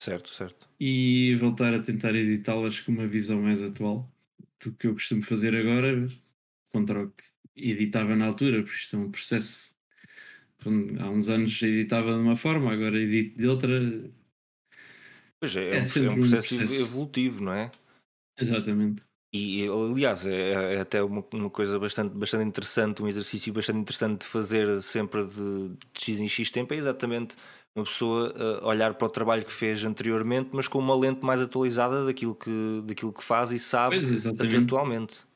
Certo, 0.00 0.30
certo. 0.30 0.68
E 0.80 1.34
voltar 1.36 1.74
a 1.74 1.82
tentar 1.82 2.14
editá-las 2.14 2.80
com 2.80 2.92
uma 2.92 3.06
visão 3.06 3.42
mais 3.42 3.62
atual 3.62 4.08
do 4.64 4.72
que 4.72 4.86
eu 4.86 4.94
costumo 4.94 5.22
fazer 5.22 5.54
agora, 5.54 6.08
contra 6.70 7.04
o 7.04 7.10
que 7.10 7.24
editava 7.56 8.14
na 8.14 8.26
altura, 8.26 8.62
porque 8.62 8.78
isto 8.78 8.96
é 8.96 8.98
um 8.98 9.10
processo 9.10 9.67
há 10.64 11.10
uns 11.10 11.28
anos 11.28 11.62
editava 11.62 12.12
de 12.12 12.18
uma 12.18 12.36
forma, 12.36 12.72
agora 12.72 12.98
edito 12.98 13.38
de 13.38 13.46
outra. 13.46 13.70
Pois 15.40 15.54
é, 15.56 15.70
é, 15.70 15.76
é, 15.76 15.80
um, 15.80 16.06
é 16.06 16.10
um, 16.10 16.14
processo 16.14 16.54
um, 16.54 16.58
processo 16.58 16.82
evolutivo, 16.82 17.44
não 17.44 17.52
é? 17.52 17.70
Exatamente. 18.38 19.02
E 19.32 19.66
aliás, 19.68 20.26
é, 20.26 20.74
é 20.76 20.80
até 20.80 21.02
uma, 21.02 21.22
uma, 21.34 21.50
coisa 21.50 21.78
bastante, 21.78 22.14
bastante 22.14 22.48
interessante, 22.48 23.02
um 23.02 23.08
exercício 23.08 23.52
bastante 23.52 23.80
interessante 23.80 24.20
de 24.22 24.26
fazer 24.26 24.80
sempre 24.82 25.26
de, 25.26 25.68
de 25.68 26.00
X 26.00 26.20
em 26.20 26.28
X 26.28 26.50
tempo, 26.50 26.72
é 26.72 26.78
exatamente 26.78 27.36
uma 27.76 27.84
pessoa 27.84 28.32
uh, 28.32 28.66
olhar 28.66 28.94
para 28.94 29.06
o 29.06 29.10
trabalho 29.10 29.44
que 29.44 29.52
fez 29.52 29.84
anteriormente, 29.84 30.48
mas 30.52 30.66
com 30.66 30.78
uma 30.78 30.96
lente 30.96 31.22
mais 31.22 31.42
atualizada 31.42 32.06
daquilo 32.06 32.34
que, 32.34 32.82
daquilo 32.84 33.12
que 33.12 33.22
faz 33.22 33.52
e 33.52 33.58
sabe 33.58 33.98
atualmente. 34.56 35.27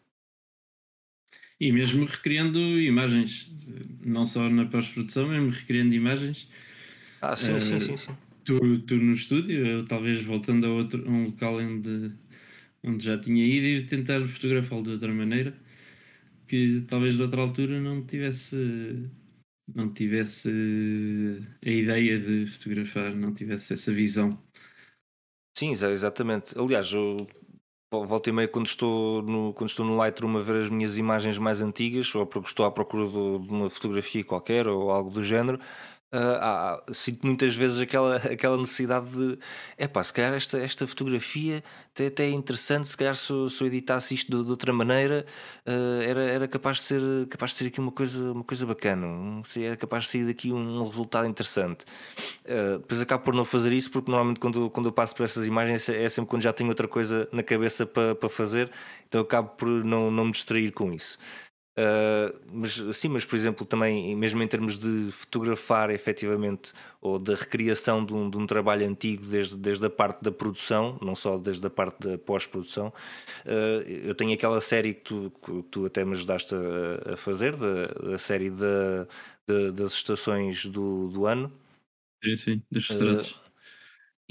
E 1.62 1.70
mesmo 1.70 2.04
recriando 2.04 2.58
imagens, 2.58 3.48
não 4.04 4.26
só 4.26 4.50
na 4.50 4.66
pós-produção, 4.66 5.28
mesmo 5.28 5.50
recriando 5.50 5.94
imagens. 5.94 6.48
Ah, 7.20 7.36
sim, 7.36 7.54
uh, 7.54 7.60
sim, 7.60 7.78
sim, 7.78 7.96
sim. 7.96 8.16
Tu, 8.44 8.80
tu 8.80 8.96
no 8.96 9.12
estúdio, 9.12 9.64
eu, 9.64 9.84
talvez 9.84 10.24
voltando 10.24 10.66
a, 10.66 10.70
outro, 10.70 11.08
um 11.08 11.26
local 11.26 11.58
onde, 11.60 12.10
onde 12.82 13.04
já 13.04 13.16
tinha 13.16 13.46
ido 13.46 13.64
e 13.64 13.86
tentar 13.86 14.26
fotografá-lo 14.26 14.82
de 14.82 14.90
outra 14.90 15.14
maneira, 15.14 15.54
que 16.48 16.82
talvez 16.88 17.14
de 17.14 17.22
outra 17.22 17.42
altura 17.42 17.80
não 17.80 18.04
tivesse 18.04 19.08
não 19.72 19.94
tivesse 19.94 20.50
a 21.64 21.70
ideia 21.70 22.18
de 22.18 22.46
fotografar, 22.46 23.14
não 23.14 23.32
tivesse 23.32 23.72
essa 23.72 23.92
visão. 23.92 24.36
Sim, 25.56 25.70
exatamente. 25.70 26.58
Aliás, 26.58 26.92
eu 26.92 27.28
volta 28.00 28.30
e 28.30 28.32
meia 28.32 28.48
quando 28.48 28.66
estou, 28.66 29.22
no, 29.22 29.52
quando 29.54 29.70
estou 29.70 29.84
no 29.84 29.96
Lightroom 29.96 30.38
a 30.38 30.42
ver 30.42 30.64
as 30.64 30.70
minhas 30.70 30.96
imagens 30.96 31.38
mais 31.38 31.60
antigas, 31.62 32.14
ou 32.14 32.26
porque 32.26 32.48
estou 32.48 32.64
à 32.66 32.70
procura 32.70 33.06
de, 33.06 33.12
de 33.46 33.52
uma 33.52 33.70
fotografia 33.70 34.24
qualquer 34.24 34.66
ou 34.66 34.90
algo 34.90 35.10
do 35.10 35.22
género, 35.22 35.60
uh, 36.12 36.94
sinto 36.94 37.26
muitas 37.26 37.54
vezes 37.54 37.80
aquela, 37.80 38.16
aquela 38.32 38.56
necessidade 38.56 39.10
de 39.10 39.38
é 39.76 39.88
pá, 39.88 40.04
se 40.04 40.12
calhar 40.12 40.34
esta, 40.34 40.58
esta 40.58 40.86
fotografia 40.86 41.64
até, 41.92 42.06
até 42.06 42.24
é 42.24 42.30
interessante, 42.30 42.88
se 42.88 42.96
calhar 42.96 43.14
se, 43.16 43.26
se 43.50 43.60
eu 43.60 43.66
editasse 43.66 44.14
isto 44.14 44.30
de, 44.30 44.44
de 44.44 44.50
outra 44.50 44.72
maneira 44.72 45.26
uh, 45.66 46.02
era, 46.02 46.22
era 46.22 46.48
capaz 46.48 46.78
de 46.78 46.82
ser 46.84 47.02
capaz 47.28 47.52
de 47.52 47.58
ser 47.58 47.66
aqui 47.66 47.80
uma 47.80 47.92
coisa, 47.92 48.32
uma 48.32 48.44
coisa 48.44 48.66
bacana, 48.66 49.06
um, 49.06 49.42
era 49.56 49.76
capaz 49.76 50.04
de 50.04 50.10
sair 50.10 50.26
daqui 50.26 50.52
um, 50.52 50.84
resultado 50.84 51.26
interessante. 51.26 51.84
Uh, 52.44 52.78
depois 52.78 53.00
acabo 53.00 53.24
por 53.24 53.34
não 53.34 53.44
fazer 53.44 53.72
isso 53.72 53.90
porque 53.90 54.10
normalmente 54.10 54.40
quando, 54.40 54.70
quando 54.70 54.86
eu 54.86 54.92
passo 54.92 55.14
por 55.14 55.24
essas 55.24 55.46
imagens 55.46 55.88
é 55.88 56.08
sempre 56.08 56.28
quando 56.30 56.42
já 56.42 56.52
tenho 56.52 56.68
outra 56.68 56.88
coisa 56.88 57.28
na 57.32 57.42
cabeça 57.42 57.86
para, 57.86 58.14
para 58.14 58.28
fazer, 58.28 58.70
então 59.08 59.22
acabo 59.22 59.50
por 59.50 59.68
não, 59.68 60.10
não 60.10 60.26
me 60.26 60.32
distrair 60.32 60.72
com 60.72 60.92
isso. 60.92 61.18
Uh, 61.72 62.38
mas 62.52 62.74
sim, 62.94 63.08
mas 63.08 63.24
por 63.24 63.34
exemplo, 63.34 63.64
também, 63.64 64.14
mesmo 64.14 64.42
em 64.42 64.46
termos 64.46 64.78
de 64.78 65.10
fotografar 65.10 65.88
efetivamente 65.88 66.74
ou 67.00 67.18
da 67.18 67.34
recriação 67.34 68.04
de 68.04 68.12
um, 68.12 68.28
de 68.28 68.36
um, 68.36 68.46
trabalho 68.46 68.86
antigo, 68.86 69.24
desde, 69.24 69.56
desde 69.56 69.86
a 69.86 69.88
parte 69.88 70.22
da 70.22 70.30
produção, 70.30 70.98
não 71.00 71.14
só 71.14 71.38
desde 71.38 71.66
a 71.66 71.70
parte 71.70 72.06
da 72.06 72.18
pós-produção, 72.18 72.88
uh, 73.46 73.88
eu 73.88 74.14
tenho 74.14 74.34
aquela 74.34 74.60
série 74.60 74.92
que 74.92 75.00
tu, 75.00 75.32
que 75.42 75.62
tu 75.70 75.86
até 75.86 76.04
me 76.04 76.12
ajudaste 76.12 76.54
a, 76.54 77.14
a 77.14 77.16
fazer, 77.16 77.56
da, 77.56 77.86
da 77.86 78.18
série 78.18 78.50
da, 78.50 79.06
da, 79.46 79.70
das 79.70 79.94
estações 79.94 80.66
do, 80.66 81.08
do 81.08 81.24
ano. 81.24 81.50
Sim, 82.22 82.36
sim, 82.36 82.62
dos 82.70 82.86
retratos. 82.86 83.30
Uh, 83.30 83.51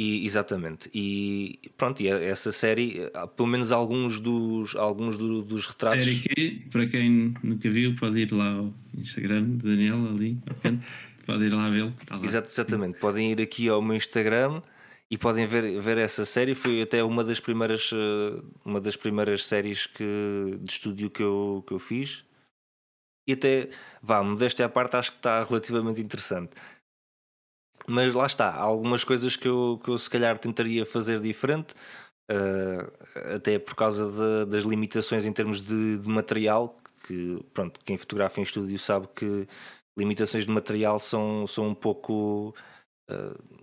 e, 0.01 0.25
exatamente. 0.25 0.89
E 0.95 1.59
pronto, 1.77 2.01
e 2.01 2.07
essa 2.07 2.51
série, 2.51 3.01
pelo 3.37 3.47
menos 3.47 3.71
alguns 3.71 4.19
dos, 4.19 4.75
alguns 4.75 5.15
do, 5.15 5.43
dos 5.43 5.67
retratos. 5.67 6.03
Série 6.03 6.19
que, 6.19 6.69
para 6.71 6.87
quem 6.87 7.35
nunca 7.43 7.69
viu, 7.69 7.95
pode 7.95 8.17
ir 8.17 8.33
lá 8.33 8.51
ao 8.51 8.73
Instagram 8.97 9.57
de 9.57 9.69
Daniel 9.69 10.07
ali, 10.07 10.39
pode 11.23 11.43
ir 11.43 11.53
lá 11.53 11.69
vê-lo. 11.69 11.93
Tá 12.07 12.19
exatamente, 12.23 12.97
podem 12.97 13.31
ir 13.31 13.41
aqui 13.41 13.69
ao 13.69 13.79
meu 13.79 13.95
Instagram 13.95 14.63
e 15.11 15.19
podem 15.19 15.45
ver, 15.45 15.79
ver 15.79 15.99
essa 15.99 16.25
série. 16.25 16.55
Foi 16.55 16.81
até 16.81 17.03
uma 17.03 17.23
das 17.23 17.39
primeiras, 17.39 17.91
eh, 17.93 18.41
uma 18.65 18.81
das 18.81 18.95
primeiras 18.95 19.45
séries 19.45 19.85
que, 19.85 20.57
de 20.61 20.71
estúdio 20.71 21.11
que 21.11 21.21
eu, 21.21 21.63
que 21.67 21.75
eu 21.75 21.79
fiz. 21.79 22.25
E 23.27 23.33
até, 23.33 23.69
vá, 24.01 24.23
modéstia 24.23 24.65
à 24.65 24.69
parte, 24.69 24.95
acho 24.95 25.11
que 25.11 25.19
está 25.19 25.43
relativamente 25.43 26.01
interessante 26.01 26.55
mas 27.87 28.13
lá 28.13 28.25
está, 28.25 28.49
há 28.49 28.61
algumas 28.61 29.03
coisas 29.03 29.35
que 29.35 29.47
eu, 29.47 29.79
que 29.83 29.89
eu 29.89 29.97
se 29.97 30.09
calhar 30.09 30.37
tentaria 30.39 30.85
fazer 30.85 31.19
diferente, 31.19 31.73
uh, 32.31 33.35
até 33.35 33.59
por 33.59 33.75
causa 33.75 34.09
de, 34.11 34.51
das 34.51 34.63
limitações 34.63 35.25
em 35.25 35.33
termos 35.33 35.61
de, 35.61 35.97
de, 35.97 36.09
material, 36.09 36.77
que 37.03 37.43
pronto, 37.53 37.79
quem 37.85 37.97
fotografa 37.97 38.39
em 38.39 38.43
estúdio 38.43 38.77
sabe 38.77 39.07
que 39.15 39.47
limitações 39.97 40.45
de 40.45 40.51
material 40.51 40.99
são, 40.99 41.45
são 41.47 41.69
um 41.69 41.75
pouco. 41.75 42.55
Uh, 43.09 43.61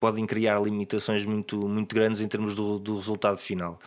podem 0.00 0.26
criar 0.26 0.60
limitações 0.60 1.24
muito, 1.24 1.66
muito 1.66 1.94
grandes 1.94 2.20
em 2.20 2.28
termos 2.28 2.54
do, 2.54 2.78
do 2.78 2.96
resultado 2.96 3.38
final. 3.38 3.78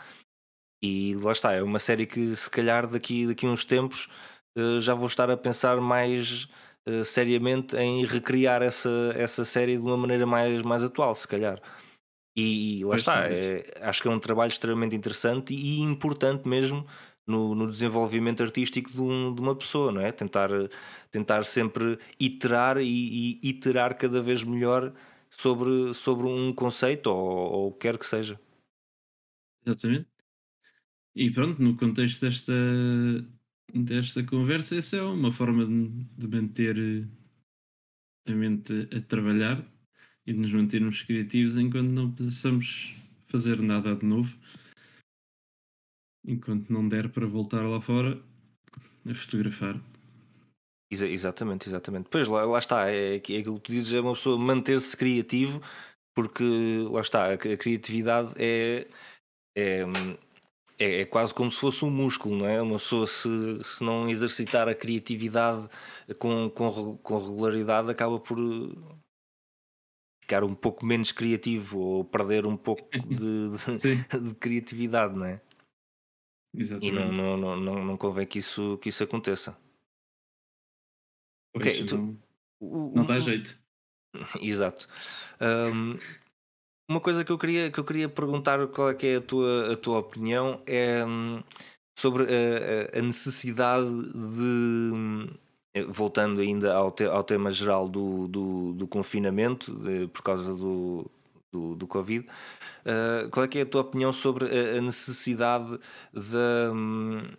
E 0.81 1.15
lá 1.15 1.31
está, 1.31 1.53
é 1.53 1.61
uma 1.61 1.79
série 1.79 2.07
que 2.07 2.35
se 2.35 2.49
calhar 2.49 2.87
daqui, 2.87 3.27
daqui 3.27 3.45
a 3.45 3.49
uns 3.49 3.63
tempos 3.65 4.09
uh, 4.57 4.79
já 4.81 4.93
vou 4.93 5.07
estar 5.07 5.29
a 5.29 5.37
pensar 5.37 5.79
mais 5.79 6.47
eh, 6.87 7.03
seriamente 7.03 7.75
em 7.75 8.05
recriar 8.05 8.61
essa, 8.61 8.89
essa 9.13 9.43
série 9.43 9.75
de 9.75 9.83
uma 9.83 9.97
maneira 9.97 10.25
mais, 10.25 10.61
mais 10.61 10.83
atual, 10.83 11.13
se 11.13 11.27
calhar. 11.27 11.61
E, 12.33 12.79
e 12.79 12.83
lá 12.85 12.91
pois 12.91 13.01
está, 13.01 13.27
é, 13.29 13.79
acho 13.81 14.01
que 14.01 14.07
é 14.07 14.11
um 14.11 14.19
trabalho 14.19 14.49
extremamente 14.49 14.95
interessante 14.95 15.53
e 15.53 15.81
importante 15.81 16.47
mesmo 16.47 16.87
no, 17.25 17.53
no 17.53 17.67
desenvolvimento 17.67 18.41
artístico 18.41 18.89
de, 18.89 19.01
um, 19.01 19.35
de, 19.35 19.41
uma 19.41 19.53
pessoa, 19.53 19.91
não 19.91 19.99
é? 19.99 20.13
Tentar, 20.13 20.49
tentar 21.11 21.43
sempre 21.43 21.99
iterar 22.17 22.77
e, 22.77 23.39
e 23.43 23.49
iterar 23.49 23.97
cada 23.97 24.21
vez 24.21 24.41
melhor 24.43 24.93
sobre, 25.29 25.93
sobre 25.93 26.25
um 26.27 26.53
conceito 26.53 27.07
ou, 27.07 27.17
ou 27.17 27.67
o 27.67 27.71
que 27.73 27.79
quer 27.79 27.97
que 27.97 28.05
seja. 28.05 28.39
Exatamente. 29.65 30.07
E 31.13 31.31
pronto, 31.31 31.61
no 31.61 31.75
contexto 31.75 32.21
desta, 32.21 32.53
desta 33.73 34.23
conversa, 34.23 34.75
essa 34.75 34.97
é 34.97 35.01
uma 35.01 35.31
forma 35.31 35.65
de, 35.65 36.27
manter 36.27 36.77
eh, 36.77 38.31
a 38.31 38.35
mente 38.35 38.87
a 38.95 39.01
trabalhar 39.01 39.63
e 40.25 40.33
de 40.33 40.39
nos 40.39 40.51
mantermos 40.51 41.01
criativos 41.03 41.57
enquanto 41.57 41.87
não 41.87 42.11
precisamos 42.11 42.95
fazer 43.27 43.61
nada 43.61 43.95
de 43.95 44.05
novo. 44.05 44.35
Enquanto 46.25 46.69
não 46.71 46.87
der 46.87 47.09
para 47.09 47.25
voltar 47.25 47.61
lá 47.61 47.79
fora 47.79 48.21
a 49.05 49.15
fotografar. 49.15 49.79
exatamente, 50.91 51.69
exatamente. 51.69 52.09
Pois 52.09 52.27
lá, 52.27 52.43
lá 52.43 52.59
está, 52.59 52.89
é, 52.89 53.15
é 53.15 53.15
aquilo 53.15 53.59
que 53.59 53.67
tu 53.67 53.71
dizes, 53.71 53.93
é 53.93 54.01
uma 54.01 54.13
pessoa 54.13 54.37
manter-se 54.37 54.95
criativo, 54.95 55.61
porque 56.13 56.43
lá 56.91 57.01
está, 57.01 57.33
a 57.33 57.37
criatividade 57.37 58.33
é, 58.37 58.89
é 59.55 59.85
é, 60.79 61.01
é, 61.01 61.05
quase 61.05 61.33
como 61.33 61.49
se 61.49 61.59
fosse 61.59 61.83
um 61.83 61.89
músculo, 61.89 62.37
não 62.37 62.47
é? 62.47 62.61
Uma 62.61 62.77
pessoa, 62.77 63.07
se, 63.07 63.27
se 63.63 63.83
não 63.83 64.07
exercitar 64.09 64.67
a 64.69 64.75
criatividade 64.75 65.67
com, 66.19 66.49
com, 66.49 66.97
com 66.97 67.17
regularidade, 67.17 67.89
acaba 67.89 68.19
por 68.19 68.37
eh, 68.37 68.97
ficar 70.21 70.43
um 70.43 70.53
pouco 70.53 70.85
menos 70.85 71.11
criativo 71.11 71.79
ou 71.79 72.05
perder 72.05 72.45
um 72.45 72.55
pouco 72.55 72.87
de, 72.91 73.49
de, 73.49 74.19
de 74.29 74.35
criatividade, 74.35 75.15
não 75.15 75.25
é? 75.25 75.41
Exatamente. 76.55 76.87
E 76.87 76.91
não, 76.91 77.11
não, 77.11 77.37
não, 77.37 77.57
não, 77.59 77.85
não 77.85 77.97
convém 77.97 78.27
que 78.27 78.39
isso, 78.39 78.77
que 78.77 78.89
isso 78.89 79.03
aconteça. 79.03 79.57
ok, 81.55 81.85
tu, 81.85 82.17
não 82.61 83.05
dá 83.05 83.19
jeito. 83.19 83.57
Exato. 84.41 84.87
Um, 85.41 85.97
uma 86.89 87.01
coisa 87.01 87.23
que 87.25 87.31
eu 87.31 87.37
queria, 87.37 87.71
que 87.71 87.79
eu 87.79 87.83
queria 87.85 88.09
perguntar, 88.09 88.65
qual 88.67 88.89
é 88.89 88.93
que 88.93 89.07
é 89.07 89.15
a 89.17 89.21
tua, 89.21 89.73
a 89.73 89.77
tua 89.77 89.99
opinião, 89.99 90.61
é 90.65 91.05
hum, 91.05 91.43
sobre 91.97 92.23
a, 92.23 92.99
a 92.99 93.01
necessidade 93.01 93.87
de 93.87 94.91
hum, 94.93 95.27
voltando 95.89 96.41
ainda 96.41 96.73
ao, 96.73 96.91
te, 96.91 97.03
ao 97.05 97.23
tema 97.23 97.51
geral 97.51 97.87
do, 97.87 98.27
do, 98.27 98.73
do 98.73 98.87
confinamento 98.87 99.73
de, 99.75 100.07
por 100.07 100.21
causa 100.21 100.53
do, 100.55 101.09
do, 101.51 101.75
do 101.75 101.87
Covid, 101.87 102.25
uh, 102.25 103.29
qual 103.31 103.45
é 103.45 103.47
que 103.47 103.59
é 103.59 103.61
a 103.61 103.65
tua 103.65 103.81
opinião 103.81 104.11
sobre 104.11 104.45
a, 104.45 104.77
a 104.77 104.81
necessidade 104.81 105.79
da, 106.13 106.71
um, 106.73 107.29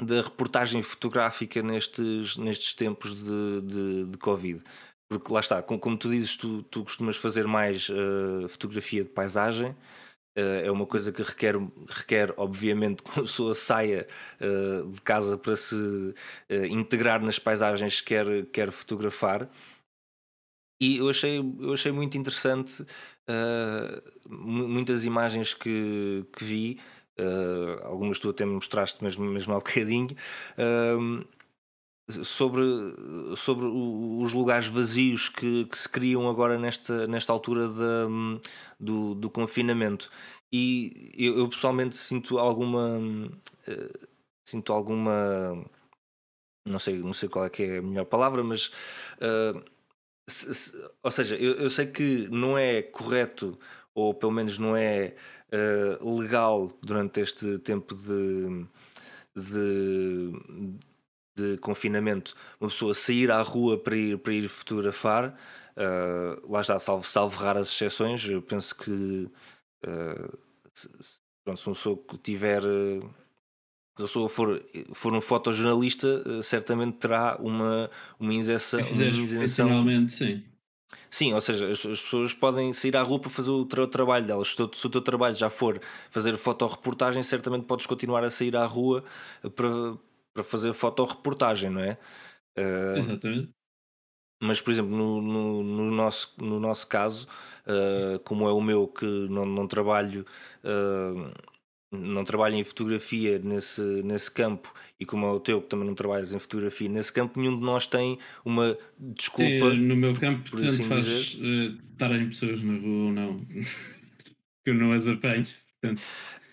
da 0.00 0.22
reportagem 0.22 0.82
fotográfica 0.82 1.62
nestes, 1.62 2.36
nestes 2.36 2.74
tempos 2.74 3.14
de, 3.14 3.60
de, 3.62 4.04
de 4.06 4.18
Covid? 4.18 4.62
Porque 5.18 5.32
lá 5.32 5.40
está, 5.40 5.62
como, 5.62 5.78
como 5.78 5.96
tu 5.96 6.10
dizes, 6.10 6.36
tu, 6.36 6.62
tu 6.64 6.84
costumas 6.84 7.16
fazer 7.16 7.46
mais 7.46 7.88
uh, 7.90 8.48
fotografia 8.48 9.04
de 9.04 9.10
paisagem. 9.10 9.72
Uh, 10.34 10.64
é 10.64 10.70
uma 10.70 10.86
coisa 10.86 11.12
que 11.12 11.22
requer, 11.22 11.56
requer 11.86 12.32
obviamente, 12.38 13.02
que 13.04 13.10
a 13.10 13.22
pessoa 13.22 13.54
saia 13.54 14.06
uh, 14.40 14.90
de 14.90 15.00
casa 15.02 15.36
para 15.36 15.54
se 15.56 15.76
integrar 16.70 17.20
nas 17.20 17.38
paisagens 17.38 18.00
que 18.00 18.08
quer, 18.08 18.46
quer 18.46 18.70
fotografar. 18.72 19.48
E 20.80 20.96
eu 20.96 21.10
achei, 21.10 21.38
eu 21.38 21.72
achei 21.74 21.92
muito 21.92 22.16
interessante 22.18 22.84
muitas 24.28 25.04
imagens 25.04 25.54
que, 25.54 26.26
que 26.36 26.44
vi, 26.44 26.80
algumas 27.84 28.18
tu 28.18 28.30
até 28.30 28.44
me 28.44 28.54
mostraste 28.54 29.02
mesmo, 29.02 29.24
mesmo 29.24 29.52
há 29.52 29.58
bocadinho 29.58 30.16
sobre, 32.24 32.62
sobre 33.36 33.66
os 33.66 34.32
lugares 34.32 34.66
vazios 34.68 35.28
que, 35.28 35.64
que, 35.66 35.78
se 35.78 35.88
criam 35.88 36.28
agora 36.28 36.58
nesta, 36.58 37.06
nesta 37.06 37.32
altura 37.32 37.68
de, 37.68 38.40
do, 38.78 39.14
do 39.14 39.30
confinamento. 39.30 40.10
E 40.52 41.12
eu, 41.16 41.38
eu, 41.38 41.48
pessoalmente 41.48 41.96
sinto 41.96 42.38
alguma. 42.38 42.98
Uh, 42.98 44.08
sinto 44.44 44.72
alguma. 44.72 45.64
Não 46.66 46.78
sei, 46.78 46.98
não 46.98 47.14
sei 47.14 47.28
qual 47.28 47.46
é 47.46 47.50
que 47.50 47.62
é 47.62 47.78
a 47.78 47.82
melhor 47.82 48.04
palavra, 48.04 48.44
mas. 48.44 48.66
Uh, 49.16 49.62
se, 50.28 50.54
se, 50.54 50.90
ou 51.02 51.10
seja, 51.10 51.36
eu, 51.36 51.54
eu, 51.54 51.70
sei 51.70 51.86
que 51.86 52.28
não 52.28 52.56
é 52.56 52.82
correto, 52.82 53.58
ou 53.94 54.14
pelo 54.14 54.32
menos 54.32 54.58
não 54.58 54.76
é 54.76 55.14
uh, 56.00 56.18
legal 56.18 56.70
durante 56.82 57.20
este 57.20 57.58
tempo 57.58 57.94
de, 57.94 58.66
de 59.34 60.32
de 61.34 61.56
confinamento, 61.58 62.34
uma 62.60 62.68
pessoa 62.68 62.94
sair 62.94 63.30
à 63.30 63.40
rua 63.42 63.78
para 63.78 63.96
ir, 63.96 64.18
para 64.18 64.32
ir 64.32 64.48
fotografar, 64.48 65.36
uh, 65.76 66.52
lá 66.52 66.60
está, 66.60 66.78
salvo, 66.78 67.06
salvo 67.06 67.36
raras 67.36 67.68
exceções, 67.68 68.28
eu 68.28 68.42
penso 68.42 68.76
que 68.76 69.28
uh, 69.86 70.38
se, 70.74 70.88
pronto, 71.44 71.60
se 71.60 71.66
uma 71.66 71.74
pessoa 71.74 72.04
tiver. 72.22 72.62
Uh, 72.64 73.08
se 73.94 74.04
a 74.04 74.06
pessoa 74.06 74.26
for, 74.26 74.62
for 74.94 75.12
um 75.12 75.20
fotojornalista, 75.20 76.42
certamente 76.42 76.96
terá 76.96 77.36
uma, 77.38 77.90
uma. 78.18 78.32
Uma 78.80 79.22
isenção 79.22 79.68
sim. 80.08 80.42
Sim, 81.10 81.32
ou 81.34 81.40
seja, 81.40 81.68
as, 81.68 81.84
as, 81.84 82.00
pessoas 82.00 82.32
podem 82.32 82.72
sair 82.72 82.96
à 82.96 83.02
rua 83.02 83.18
para 83.18 83.30
fazer 83.30 83.50
o, 83.50 83.64
tra 83.64 83.82
o 83.82 83.86
trabalho 83.86 84.26
delas. 84.26 84.48
Se, 84.48 84.56
se, 84.56 84.86
o 84.86 84.90
teu 84.90 85.02
trabalho 85.02 85.34
já 85.34 85.50
for 85.50 85.80
fazer 86.10 86.36
fotoreportagem, 86.36 87.22
certamente 87.22 87.64
podes 87.66 87.86
continuar 87.86 88.24
a 88.24 88.30
sair 88.30 88.56
à 88.56 88.64
rua 88.64 89.04
para, 89.54 89.94
para 90.32 90.44
fazer 90.44 90.72
fotoreportagem, 90.72 91.70
não 91.70 91.80
é? 91.80 91.98
Uh, 92.58 92.98
Exatamente. 92.98 93.50
Mas, 94.42 94.60
por 94.60 94.72
exemplo, 94.72 94.90
no, 94.90 95.22
no, 95.22 95.62
no, 95.62 95.90
nosso, 95.92 96.34
no 96.38 96.58
nosso 96.58 96.86
caso, 96.88 97.28
uh, 97.64 98.18
como 98.20 98.48
é 98.48 98.52
o 98.52 98.60
meu, 98.60 98.88
que 98.88 99.06
não, 99.06 99.46
não 99.46 99.66
trabalho. 99.68 100.26
Uh, 100.64 101.32
não 101.92 102.24
trabalho 102.24 102.54
em 102.54 102.64
fotografia 102.64 103.38
nesse, 103.38 103.82
nesse 103.82 104.30
campo 104.30 104.72
e 104.98 105.04
como 105.04 105.26
é 105.26 105.30
o 105.30 105.38
teu 105.38 105.60
que 105.60 105.68
também 105.68 105.86
não 105.86 105.94
trabalhas 105.94 106.32
em 106.32 106.38
fotografia 106.38 106.88
nesse 106.88 107.12
campo, 107.12 107.38
nenhum 107.38 107.58
de 107.58 107.62
nós 107.62 107.86
tem 107.86 108.18
uma 108.44 108.78
desculpa. 108.98 109.70
Sim, 109.70 109.76
no 109.76 109.94
meu 109.94 110.14
campo, 110.14 110.50
por 110.50 110.58
tanto 110.58 110.72
assim 110.72 110.84
faz 110.84 111.06
uh, 111.06 111.78
estarem 111.92 112.28
pessoas 112.28 112.62
na 112.62 112.72
rua 112.72 113.04
ou 113.04 113.12
não, 113.12 113.40
que 114.64 114.70
eu 114.70 114.74
não 114.74 114.92
as 114.92 115.06
apanho. 115.06 115.44
Portanto, 115.80 116.02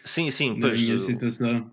sim, 0.04 0.30
sim, 0.30 0.56
na 0.56 0.68
pois, 0.68 0.82
minha 0.82 0.98
situação. 0.98 1.72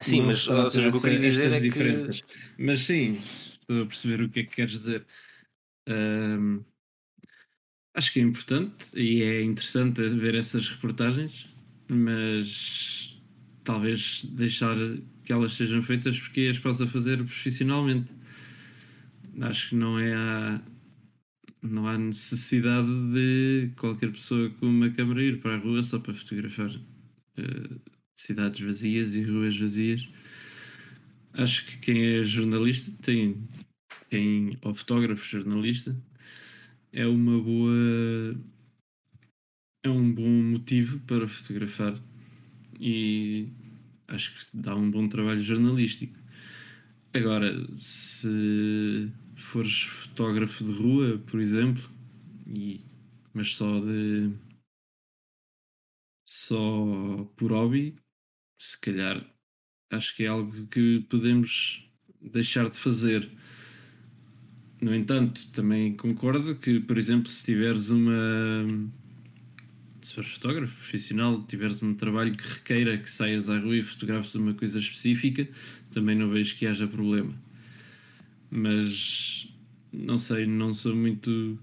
Sim, 0.00 0.22
mas 0.22 0.48
ou 0.48 0.70
seja, 0.70 0.88
o 0.88 0.90
que 0.92 0.96
eu 0.96 1.00
queria 1.02 1.30
dizer 1.30 1.52
é 1.52 1.60
diferenças. 1.60 2.20
que. 2.22 2.62
Mas 2.62 2.80
sim, 2.80 3.20
estou 3.60 3.82
a 3.82 3.86
perceber 3.86 4.22
o 4.22 4.28
que 4.28 4.40
é 4.40 4.44
que 4.44 4.56
queres 4.56 4.72
dizer. 4.72 5.06
Um, 5.88 6.64
acho 7.94 8.12
que 8.12 8.20
é 8.20 8.22
importante 8.22 8.86
e 8.94 9.22
é 9.22 9.42
interessante 9.42 10.00
ver 10.00 10.34
essas 10.34 10.68
reportagens 10.68 11.50
mas 11.90 13.20
talvez 13.64 14.24
deixar 14.24 14.76
que 15.24 15.32
elas 15.32 15.54
sejam 15.54 15.82
feitas 15.82 16.18
porque 16.18 16.42
as 16.42 16.58
possa 16.58 16.86
fazer 16.86 17.16
profissionalmente. 17.18 18.10
Acho 19.40 19.70
que 19.70 19.74
não 19.74 19.98
é 19.98 20.14
a, 20.14 20.62
não 21.62 21.86
há 21.88 21.98
necessidade 21.98 22.88
de 23.12 23.70
qualquer 23.76 24.12
pessoa 24.12 24.50
com 24.50 24.66
uma 24.66 24.90
câmera 24.90 25.22
ir 25.22 25.40
para 25.40 25.54
a 25.56 25.58
rua 25.58 25.82
só 25.82 25.98
para 25.98 26.14
fotografar 26.14 26.70
uh, 26.70 27.80
cidades 28.20 28.60
vazias 28.60 29.14
e 29.14 29.22
ruas 29.22 29.56
vazias. 29.56 30.08
Acho 31.32 31.64
que 31.66 31.78
quem 31.78 32.02
é 32.18 32.22
jornalista 32.24 32.92
tem, 33.02 33.48
quem 34.08 34.58
ou 34.62 34.74
fotógrafo 34.74 35.24
jornalista 35.24 35.96
é 36.92 37.06
uma 37.06 37.40
boa 37.40 38.36
é 39.82 39.88
um 39.88 40.12
bom 40.12 40.28
motivo 40.28 41.00
para 41.00 41.28
fotografar 41.28 41.98
e 42.78 43.48
acho 44.08 44.34
que 44.34 44.56
dá 44.56 44.74
um 44.74 44.90
bom 44.90 45.08
trabalho 45.08 45.42
jornalístico. 45.42 46.18
Agora, 47.12 47.52
se 47.78 49.10
fores 49.36 49.82
fotógrafo 49.82 50.64
de 50.64 50.72
rua, 50.72 51.18
por 51.26 51.40
exemplo, 51.40 51.82
e, 52.46 52.80
mas 53.34 53.54
só 53.54 53.80
de 53.80 54.30
só 56.26 57.24
por 57.36 57.50
hobby, 57.52 57.96
se 58.60 58.78
calhar 58.80 59.24
acho 59.90 60.14
que 60.16 60.24
é 60.24 60.28
algo 60.28 60.66
que 60.68 61.00
podemos 61.10 61.82
deixar 62.20 62.68
de 62.70 62.78
fazer. 62.78 63.28
No 64.80 64.94
entanto, 64.94 65.50
também 65.52 65.96
concordo 65.96 66.54
que, 66.56 66.80
por 66.80 66.96
exemplo, 66.98 67.30
se 67.30 67.44
tiveres 67.44 67.90
uma 67.90 68.64
se 70.02 70.14
fores 70.14 70.30
fotógrafo 70.32 70.74
profissional, 70.76 71.42
tiveres 71.46 71.82
um 71.82 71.94
trabalho 71.94 72.36
que 72.36 72.42
requeira 72.46 72.98
que 72.98 73.10
saias 73.10 73.48
à 73.48 73.58
rua 73.58 73.76
e 73.76 73.82
fotografes 73.82 74.34
uma 74.34 74.54
coisa 74.54 74.78
específica, 74.78 75.48
também 75.92 76.16
não 76.16 76.28
vejo 76.30 76.56
que 76.56 76.66
haja 76.66 76.86
problema. 76.86 77.34
Mas 78.50 79.48
não 79.92 80.18
sei, 80.18 80.46
não 80.46 80.74
sou 80.74 80.94
muito. 80.96 81.58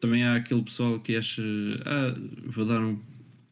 Também 0.00 0.24
há 0.24 0.36
aquele 0.36 0.62
pessoal 0.62 1.00
que 1.00 1.16
acha, 1.16 1.42
ah, 1.86 2.14
vou 2.46 2.64
dar 2.66 2.80
um. 2.80 2.98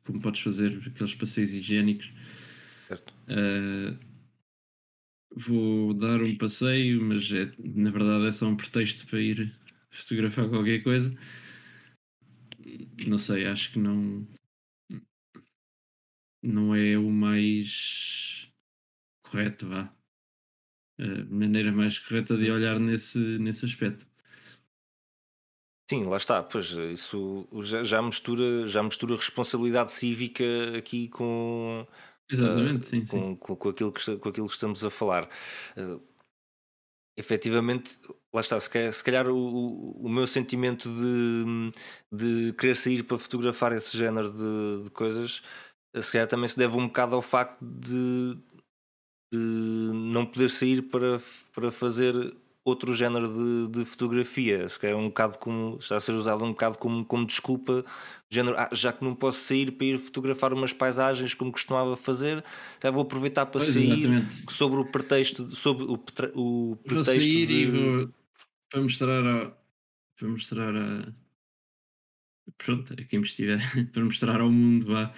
Como 0.05 0.21
podes 0.21 0.41
fazer 0.41 0.83
aqueles 0.87 1.15
passeios 1.15 1.53
higiênicos. 1.53 2.11
Uh, 3.29 3.99
vou 5.37 5.95
dar 5.95 6.23
um 6.23 6.37
passeio, 6.37 7.03
mas 7.03 7.31
é, 7.33 7.53
na 7.59 7.91
verdade 7.91 8.27
é 8.27 8.33
só 8.33 8.47
um 8.47 8.57
pretexto 8.57 9.07
para 9.07 9.21
ir 9.21 9.55
fotografar 9.91 10.49
qualquer 10.51 10.83
coisa 10.83 11.15
não 13.07 13.19
sei, 13.19 13.47
acho 13.47 13.73
que 13.73 13.79
não 13.79 14.27
não 16.43 16.75
é 16.75 16.97
o 16.97 17.11
mais 17.11 18.49
correto, 19.23 19.69
vá. 19.69 19.93
A 21.01 21.25
maneira 21.31 21.73
mais 21.73 21.99
correta 21.99 22.37
de 22.37 22.51
olhar 22.51 22.79
nesse, 22.79 23.19
nesse 23.19 23.65
aspecto. 23.65 24.07
Sim, 25.91 26.05
lá 26.05 26.17
está, 26.17 26.43
pois 26.43 26.71
isso 26.71 27.49
já, 27.63 27.83
já 27.83 28.03
mistura, 28.03 28.67
já 28.67 28.83
mistura 28.83 29.17
responsabilidade 29.17 29.91
cívica 29.91 30.45
aqui 30.77 31.09
com, 31.09 31.87
Exatamente, 32.31 32.87
uh, 32.87 32.89
sim, 32.89 33.01
com, 33.01 33.07
sim. 33.07 33.37
Com, 33.37 33.57
com, 33.57 33.69
aquilo 33.69 33.93
que, 33.93 34.17
com 34.17 34.29
aquilo 34.29 34.49
que 34.49 34.55
estamos 34.55 34.85
a 34.85 34.91
falar. 34.91 35.29
Uh, 35.77 36.01
efetivamente, 37.17 37.99
lá 38.33 38.41
está, 38.41 38.59
se 38.61 38.71
calhar, 38.71 38.93
se 38.93 39.03
calhar 39.03 39.27
o, 39.29 39.93
o, 39.93 40.09
meu 40.09 40.27
sentimento 40.27 40.89
de, 40.89 41.73
de 42.13 42.53
querer 42.55 42.77
sair 42.77 43.03
para 43.03 43.19
fotografar 43.19 43.73
esse 43.73 43.97
género 43.97 44.31
de, 44.31 44.85
de, 44.85 44.91
coisas, 44.91 45.43
se 46.01 46.13
calhar 46.13 46.29
também 46.29 46.49
se 46.49 46.57
deve 46.57 46.77
um 46.77 46.87
bocado 46.87 47.17
ao 47.17 47.23
facto 47.23 47.59
de, 47.61 48.39
de 49.33 49.39
não 49.39 50.25
poder 50.25 50.49
sair 50.49 50.83
para, 50.83 51.19
para 51.53 51.73
fazer 51.73 52.37
outro 52.69 52.95
género 52.95 53.29
de, 53.33 53.79
de, 53.79 53.85
fotografia. 53.85 54.69
Se 54.69 54.79
calhar 54.79 54.97
é 54.97 55.01
um 55.01 55.09
bocado 55.09 55.39
como 55.39 55.79
está 55.81 55.97
a 55.97 56.01
ser 56.01 56.13
usado 56.13 56.45
um 56.45 56.51
bocado 56.51 56.79
como, 56.79 57.05
como 57.05 57.27
desculpa, 57.27 57.85
género, 58.31 58.57
ah, 58.59 58.69
já 58.73 58.93
que 58.93 59.05
não 59.05 59.15
posso 59.15 59.41
sair 59.41 59.73
para 59.73 59.87
ir 59.87 59.99
fotografar 59.99 60.53
umas 60.53 60.73
paisagens 60.73 61.35
como 61.35 61.53
costumava 61.53 61.97
fazer, 61.97 62.45
já 62.83 62.91
vou 62.91 63.03
aproveitar 63.03 63.47
para 63.47 63.61
pois 63.61 63.73
sair 63.73 63.93
exatamente. 63.93 64.53
sobre 64.53 64.81
o 64.81 64.85
pretexto, 64.85 65.51
sobre 65.57 65.85
o, 65.85 66.01
o 66.35 66.77
pretexto 66.77 66.95
vou 66.95 67.05
sair 67.05 67.47
de... 67.47 67.53
e 67.55 67.67
vou 67.67 68.11
para 68.71 68.83
mostrar 68.83 69.27
a, 69.27 69.53
para 70.19 70.29
mostrar 70.29 70.77
a 70.77 71.13
pronto, 72.57 72.93
a 72.93 73.05
quem 73.05 73.19
me 73.19 73.27
estiver 73.27 73.61
para 73.93 74.05
mostrar 74.05 74.41
ao 74.41 74.51
mundo 74.51 74.87
vá, 74.87 75.13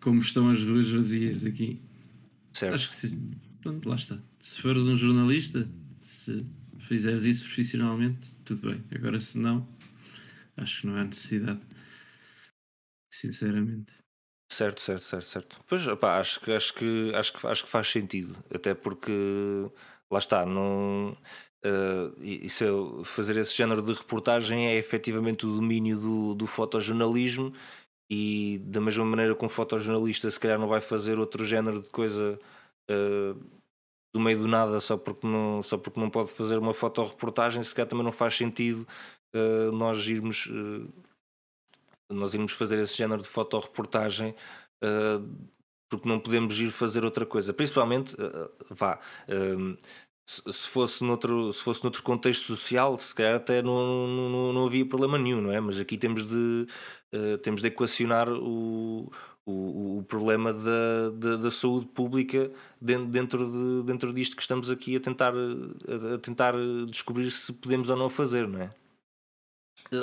como 0.00 0.20
estão 0.20 0.50
as 0.50 0.62
ruas 0.62 0.88
vazias 0.88 1.44
aqui. 1.44 1.80
Certo. 2.52 2.74
Acho 2.74 2.90
que 2.90 2.96
sim. 2.96 3.30
Pronto, 3.60 3.88
lá 3.88 3.94
está. 3.94 4.18
Se 4.40 4.60
fores 4.60 4.82
um 4.82 4.96
jornalista, 4.96 5.68
se 6.22 6.46
fizeres 6.86 7.24
isso 7.24 7.44
profissionalmente, 7.44 8.32
tudo 8.44 8.70
bem. 8.70 8.84
Agora, 8.94 9.18
se 9.18 9.38
não, 9.38 9.66
acho 10.56 10.80
que 10.80 10.86
não 10.86 10.96
há 10.96 11.04
necessidade. 11.04 11.60
Sinceramente. 13.12 13.92
Certo, 14.50 14.80
certo, 14.80 15.02
certo, 15.02 15.26
certo. 15.26 15.64
Pois, 15.66 15.86
opá, 15.88 16.18
acho 16.20 16.40
que 16.40 16.52
acho 16.52 16.74
que 16.74 17.12
acho 17.14 17.32
que 17.32 17.46
acho 17.46 17.64
que 17.64 17.70
faz 17.70 17.88
sentido, 17.88 18.36
até 18.54 18.74
porque 18.74 19.10
lá 20.10 20.18
está, 20.18 20.44
não 20.44 21.16
uh, 21.64 22.22
isso 22.22 22.64
é, 22.64 23.04
fazer 23.04 23.36
esse 23.38 23.56
género 23.56 23.82
de 23.82 23.94
reportagem 23.94 24.68
é 24.68 24.76
efetivamente 24.76 25.46
o 25.46 25.54
domínio 25.54 25.98
do, 25.98 26.34
do 26.34 26.46
fotojornalismo 26.46 27.52
e 28.10 28.58
da 28.66 28.80
mesma 28.80 29.04
maneira 29.06 29.34
que 29.34 29.44
um 29.44 29.48
fotojornalista 29.48 30.30
se 30.30 30.38
calhar 30.38 30.58
não 30.58 30.68
vai 30.68 30.82
fazer 30.82 31.18
outro 31.18 31.46
género 31.46 31.82
de 31.82 31.88
coisa 31.88 32.38
uh, 32.90 33.61
do 34.12 34.20
meio 34.20 34.38
do 34.38 34.46
nada 34.46 34.80
só 34.80 34.96
porque 34.96 35.26
não, 35.26 35.62
só 35.62 35.78
porque 35.78 35.98
não 35.98 36.10
pode 36.10 36.30
fazer 36.32 36.58
uma 36.58 36.74
fotoreportagem, 36.74 37.62
se 37.62 37.74
calhar 37.74 37.88
também 37.88 38.04
não 38.04 38.12
faz 38.12 38.36
sentido 38.36 38.86
uh, 39.34 39.72
nós 39.72 40.06
irmos 40.06 40.46
uh, 40.46 40.88
nós 42.10 42.34
irmos 42.34 42.52
fazer 42.52 42.78
esse 42.78 42.96
género 42.96 43.22
de 43.22 43.28
fotoreportagem 43.28 44.34
uh, 44.84 45.48
porque 45.88 46.08
não 46.08 46.20
podemos 46.20 46.58
ir 46.58 46.70
fazer 46.70 47.04
outra 47.04 47.26
coisa. 47.26 47.52
Principalmente, 47.52 48.16
vá, 48.70 48.98
se 50.26 50.66
fosse 50.66 51.04
noutro, 51.04 51.52
se 51.52 51.60
fosse 51.60 51.82
noutro 51.82 52.02
contexto 52.02 52.46
social, 52.46 52.98
se 52.98 53.14
calhar 53.14 53.34
até 53.34 53.60
não, 53.60 54.06
não, 54.06 54.52
não 54.54 54.66
havia 54.66 54.86
problema 54.86 55.18
nenhum, 55.18 55.42
não 55.42 55.52
é? 55.52 55.60
Mas 55.60 55.78
aqui 55.78 55.98
temos 55.98 56.26
de, 56.26 56.66
temos 57.42 57.60
de 57.60 57.68
equacionar 57.68 58.26
o 58.30 59.12
o, 59.44 59.98
o 59.98 60.02
problema 60.04 60.52
da, 60.52 61.10
da, 61.14 61.36
da, 61.36 61.50
saúde 61.50 61.86
pública 61.86 62.50
dentro, 62.80 63.50
de, 63.50 63.86
dentro 63.86 64.12
disto 64.12 64.36
que 64.36 64.42
estamos 64.42 64.70
aqui 64.70 64.96
a 64.96 65.00
tentar, 65.00 65.32
a, 65.34 66.18
tentar 66.18 66.54
descobrir 66.88 67.30
se 67.30 67.52
podemos 67.52 67.88
ou 67.88 67.96
não 67.96 68.08
fazer, 68.08 68.46
não 68.46 68.62
é? 68.62 68.70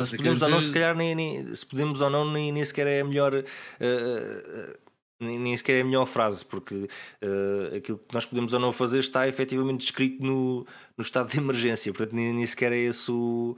se 0.05 0.17
podemos 0.17 0.41
ou 0.41 0.49
não, 0.49 0.61
se 0.61 0.71
calhar 0.71 0.95
nem, 0.95 1.15
nem, 1.15 1.55
se 1.55 1.65
podemos 1.65 2.01
ou 2.01 2.09
não, 2.09 2.29
nem, 2.31 2.51
nem 2.51 2.65
sequer 2.65 2.87
é 2.87 3.01
a 3.01 3.05
melhor. 3.05 3.33
Uh, 3.33 3.43
uh, 3.43 4.89
nem, 5.21 5.55
sequer 5.57 5.77
é 5.77 5.81
a 5.81 5.85
melhor 5.85 6.05
frase, 6.05 6.45
porque 6.45 6.75
uh, 6.75 7.75
aquilo 7.75 7.97
que 7.97 8.13
nós 8.13 8.25
podemos 8.25 8.53
ou 8.53 8.59
não 8.59 8.71
fazer 8.71 8.99
está 8.99 9.27
efetivamente 9.27 9.81
descrito 9.81 10.23
no, 10.23 10.65
no 10.97 11.01
estado 11.01 11.29
de 11.29 11.37
emergência, 11.37 11.91
portanto, 11.91 12.15
nem, 12.15 12.33
nem 12.33 12.45
sequer 12.45 12.71
é 12.71 12.77
esse 12.77 13.11
o, 13.11 13.57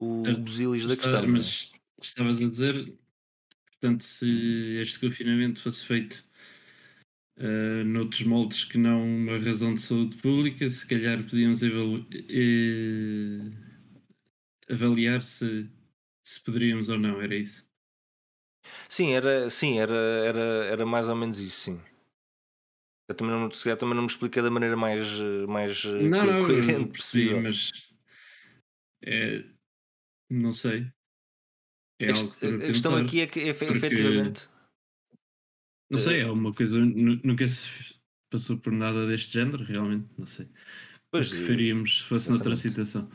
o, 0.00 0.22
o 0.28 0.36
busilis 0.38 0.86
da 0.86 0.96
questão. 0.96 1.26
Mas 1.26 1.70
estavas 2.00 2.40
a 2.40 2.48
dizer 2.48 2.94
Portanto, 3.82 4.04
se 4.04 4.78
este 4.80 5.00
confinamento 5.00 5.60
fosse 5.60 5.84
feito 5.84 6.24
uh, 7.38 7.82
noutros 7.84 8.22
moldes 8.22 8.62
que 8.62 8.78
não 8.78 9.04
uma 9.04 9.36
razão 9.38 9.74
de 9.74 9.80
saúde 9.80 10.16
pública, 10.18 10.70
se 10.70 10.86
calhar 10.86 11.20
podíamos 11.24 11.62
uh, 11.62 11.66
avaliar 14.70 15.20
se, 15.20 15.68
se 16.22 16.40
poderíamos 16.44 16.88
ou 16.90 16.96
não, 16.96 17.20
era 17.20 17.34
isso? 17.34 17.68
Sim, 18.88 19.14
era, 19.14 19.50
sim 19.50 19.80
era, 19.80 19.96
era, 19.96 20.64
era 20.66 20.86
mais 20.86 21.08
ou 21.08 21.16
menos 21.16 21.40
isso, 21.40 21.62
sim. 21.62 21.80
Eu 23.08 23.16
também 23.16 23.34
não, 23.34 23.50
se 23.50 23.64
calhar 23.64 23.76
também 23.76 23.96
não 23.96 24.04
me 24.04 24.08
explica 24.08 24.40
da 24.40 24.48
maneira 24.48 24.76
mais, 24.76 25.08
mais 25.48 25.82
não, 25.82 26.24
não, 26.24 26.46
coerente 26.46 26.98
possível. 26.98 27.42
mas 27.42 27.72
é, 29.04 29.44
não 30.30 30.52
sei. 30.52 30.86
É 32.04 32.10
a, 32.10 32.58
questão 32.66 32.96
aqui 32.96 33.20
é 33.20 33.26
que 33.26 33.40
efetivamente. 33.40 34.48
Não 35.90 35.98
sei, 35.98 36.20
é 36.20 36.26
uma 36.26 36.52
coisa. 36.52 36.78
Nunca 36.78 37.46
se 37.46 37.68
passou 38.30 38.56
por 38.56 38.72
nada 38.72 39.06
deste 39.06 39.32
género, 39.32 39.62
realmente, 39.62 40.08
não 40.18 40.26
sei. 40.26 40.48
Pois, 41.10 41.30
o 41.30 41.36
que 41.36 41.46
faríamos 41.46 41.98
se 41.98 42.04
fosse 42.04 42.30
noutra 42.30 42.56
situação? 42.56 43.08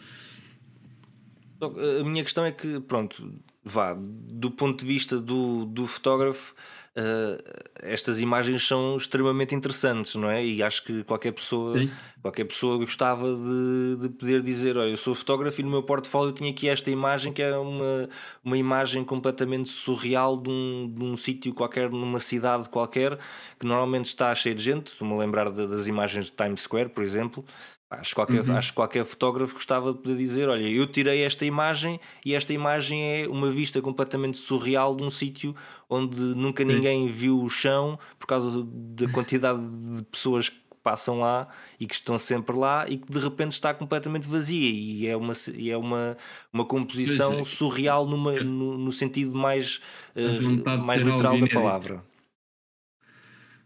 A 1.60 2.04
minha 2.04 2.24
questão 2.24 2.46
é 2.46 2.52
que, 2.52 2.80
pronto, 2.82 3.34
vá, 3.64 3.96
do 3.96 4.52
ponto 4.52 4.82
de 4.82 4.86
vista 4.86 5.20
do, 5.20 5.66
do 5.66 5.88
fotógrafo, 5.88 6.54
uh, 6.98 7.42
estas 7.82 8.20
imagens 8.20 8.68
são 8.68 8.98
extremamente 8.98 9.54
interessantes, 9.54 10.16
não 10.16 10.30
é? 10.30 10.44
E 10.44 10.64
acho 10.64 10.84
que 10.84 11.04
qualquer 11.04 11.32
pessoa, 11.32 11.78
qualquer 12.22 12.46
pessoa 12.46 12.78
gostava 12.78 13.28
de, 13.36 13.98
de 14.02 14.10
poder 14.10 14.42
dizer: 14.42 14.76
Olha, 14.78 14.90
eu 14.90 14.98
sou 14.98 15.14
fotógrafo 15.14 15.62
e 15.62 15.64
no 15.64 15.70
meu 15.70 15.84
portfólio 15.84 16.34
tinha 16.34 16.50
aqui 16.50 16.68
esta 16.68 16.90
imagem 16.90 17.32
que 17.32 17.42
é 17.42 17.56
uma, 17.56 18.10
uma 18.44 18.58
imagem 18.58 19.04
completamente 19.04 19.70
surreal 19.70 20.36
de 20.38 20.50
um, 20.50 20.94
de 20.94 21.04
um 21.04 21.16
sítio 21.16 21.54
qualquer, 21.54 21.90
numa 21.90 22.20
cidade 22.20 22.68
qualquer, 22.70 23.18
que 23.60 23.66
normalmente 23.66 24.06
está 24.06 24.34
cheio 24.34 24.56
de 24.56 24.64
gente. 24.64 24.88
Estou-me 24.88 25.14
a 25.14 25.18
lembrar 25.18 25.52
de, 25.52 25.68
das 25.68 25.88
imagens 25.88 26.26
de 26.26 26.32
Times 26.32 26.62
Square, 26.62 26.90
por 26.90 27.04
exemplo. 27.04 27.46
Acho 27.90 28.10
que, 28.10 28.16
qualquer, 28.16 28.42
uhum. 28.42 28.58
acho 28.58 28.70
que 28.70 28.76
qualquer 28.76 29.06
fotógrafo 29.06 29.54
gostava 29.54 29.94
de 29.94 30.00
poder 30.00 30.18
dizer: 30.18 30.50
Olha, 30.50 30.68
eu 30.68 30.86
tirei 30.86 31.24
esta 31.24 31.46
imagem 31.46 32.00
e 32.26 32.34
esta 32.34 32.52
imagem 32.52 33.02
é 33.02 33.28
uma 33.28 33.50
vista 33.50 33.82
completamente 33.82 34.38
surreal 34.38 34.94
de 34.94 35.04
um 35.04 35.10
sítio 35.10 35.56
onde 35.90 36.20
nunca 36.20 36.66
ninguém 36.66 37.10
viu 37.10 37.42
o 37.42 37.50
chão 37.50 37.98
por 38.20 38.28
causa 38.28 38.62
da 38.68 39.08
quantidade 39.08 39.62
de 39.96 40.04
pessoas 40.04 40.50
que 40.50 40.58
passam 40.84 41.20
lá 41.20 41.48
e 41.80 41.88
que 41.88 41.96
estão 41.96 42.20
sempre 42.20 42.58
lá 42.58 42.90
e 42.90 42.98
que 42.98 43.10
de 43.10 43.20
repente 43.20 43.54
está 43.54 43.74
completamente 43.74 44.28
vazia 44.28 44.70
e 44.70 45.08
é 45.08 45.16
uma, 45.16 45.34
e 45.54 45.70
é 45.70 45.78
uma, 45.78 46.18
uma 46.52 46.66
composição 46.66 47.40
é. 47.40 47.46
surreal 47.46 48.06
numa, 48.06 48.36
é. 48.36 48.44
no, 48.44 48.78
no, 48.78 48.92
sentido 48.92 49.34
mais, 49.34 49.82
uh, 50.14 50.78
mais 50.78 51.02
literal 51.02 51.40
da 51.40 51.48
palavra. 51.48 52.04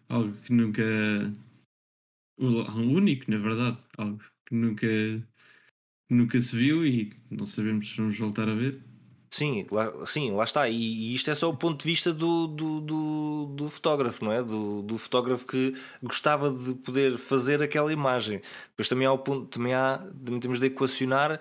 Algo 0.07 0.31
que 0.43 0.53
nunca 0.53 0.83
único, 2.47 3.29
na 3.29 3.37
verdade, 3.37 3.77
algo 3.97 4.19
que 4.45 4.55
nunca, 4.55 4.87
nunca 6.09 6.39
se 6.39 6.55
viu 6.55 6.85
e 6.85 7.13
não 7.29 7.45
sabemos 7.45 7.89
se 7.89 7.97
vamos 7.97 8.17
voltar 8.17 8.49
a 8.49 8.55
ver. 8.55 8.81
Sim, 9.33 9.65
lá, 9.71 10.05
sim, 10.05 10.31
lá 10.31 10.43
está. 10.43 10.67
E, 10.67 10.75
e, 10.75 11.15
isto 11.15 11.31
é 11.31 11.35
só 11.35 11.49
o 11.49 11.55
ponto 11.55 11.81
de 11.81 11.89
vista 11.89 12.11
do, 12.13 12.47
do, 12.47 12.81
do, 12.81 13.45
do 13.55 13.69
fotógrafo, 13.69 14.25
não 14.25 14.31
é? 14.31 14.43
Do, 14.43 14.81
do, 14.81 14.97
fotógrafo 14.97 15.45
que 15.45 15.73
gostava 16.03 16.51
de 16.51 16.73
poder 16.75 17.17
fazer 17.17 17.61
aquela 17.63 17.93
imagem. 17.93 18.41
Depois 18.71 18.89
também 18.89 19.07
há 19.07 19.13
o 19.13 19.19
ponto, 19.19 19.47
também 19.47 19.73
há, 19.73 19.99
também 20.25 20.39
temos 20.41 20.59
de 20.59 20.65
equacionar 20.67 21.39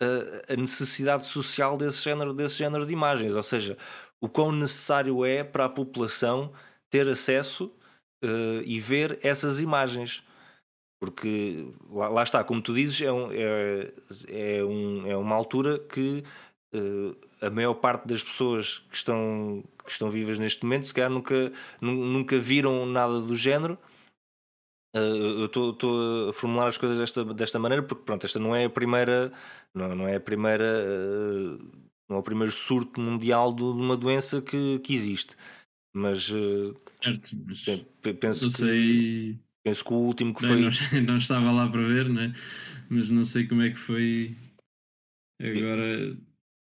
eh, 0.00 0.52
a 0.54 0.56
necessidade 0.56 1.26
social 1.26 1.76
desse 1.76 2.02
género, 2.02 2.32
desse 2.32 2.56
género 2.56 2.86
de 2.86 2.92
imagens, 2.92 3.34
ou 3.34 3.42
seja, 3.42 3.76
o 4.20 4.28
quão 4.28 4.50
necessário 4.50 5.24
é 5.26 5.44
para 5.44 5.66
a 5.66 5.68
população 5.68 6.52
ter 6.90 7.06
acesso 7.08 7.66
uh, 8.24 8.62
e 8.64 8.80
ver 8.80 9.18
essas 9.22 9.60
imagens. 9.60 10.22
Porque 11.00 11.66
lá, 11.90 12.08
lá, 12.08 12.22
está, 12.22 12.44
como 12.44 12.60
tu 12.60 12.74
dizes, 12.74 13.00
é, 13.00 13.10
um, 13.10 13.32
é, 13.32 13.90
é, 14.28 14.62
um, 14.62 15.06
é 15.06 15.16
uma 15.16 15.34
altura 15.34 15.78
que 15.78 16.22
uh, 16.74 17.16
a 17.40 17.48
maior 17.48 17.72
parte 17.72 18.06
das 18.06 18.22
pessoas 18.22 18.80
que 18.90 18.96
estão, 18.96 19.64
que 19.82 19.90
estão 19.90 20.10
vivas 20.10 20.38
neste 20.38 20.62
momento, 20.62 20.86
se 20.86 20.92
calhar 20.92 21.10
nunca, 21.10 21.50
nunca 21.80 22.38
viram 22.38 22.84
nada 22.84 23.18
do 23.18 23.34
género. 23.34 23.78
Uh, 24.94 25.40
eu 25.40 25.46
estou 25.46 26.28
a 26.28 26.32
formular 26.34 26.68
as 26.68 26.76
coisas 26.76 26.98
desta, 26.98 27.24
desta 27.32 27.58
maneira 27.58 27.82
porque 27.82 28.04
pronto, 28.04 28.26
esta 28.26 28.38
não 28.38 28.54
é 28.54 28.66
a 28.66 28.70
primeira, 28.70 29.32
não, 29.74 29.94
não 29.94 30.06
é 30.06 30.16
a 30.16 30.20
primeira, 30.20 30.84
uh, 30.84 31.64
não 32.10 32.16
é 32.16 32.18
o 32.18 32.22
primeiro 32.22 32.52
surto 32.52 33.00
mundial 33.00 33.54
de, 33.54 33.62
uma 33.62 33.96
doença 33.96 34.42
que, 34.42 34.78
que 34.80 34.92
existe. 34.92 35.34
Mas, 35.94 36.26
certo, 37.02 37.30
mas 37.46 38.16
penso 38.18 38.48
que. 38.50 38.56
Sei 38.56 39.49
Penso 39.62 39.84
que 39.84 39.92
o 39.92 39.96
último 39.96 40.34
que 40.34 40.46
foi. 40.46 40.60
Não, 40.60 40.70
não, 41.06 41.16
estava 41.16 41.52
lá 41.52 41.68
para 41.68 41.82
ver, 41.82 42.08
né? 42.08 42.32
mas 42.90 43.08
não 43.08 43.24
sei 43.24 43.46
como 43.46 43.62
é 43.62 43.70
que 43.70 43.78
foi 43.78 44.36
agora 45.40 46.18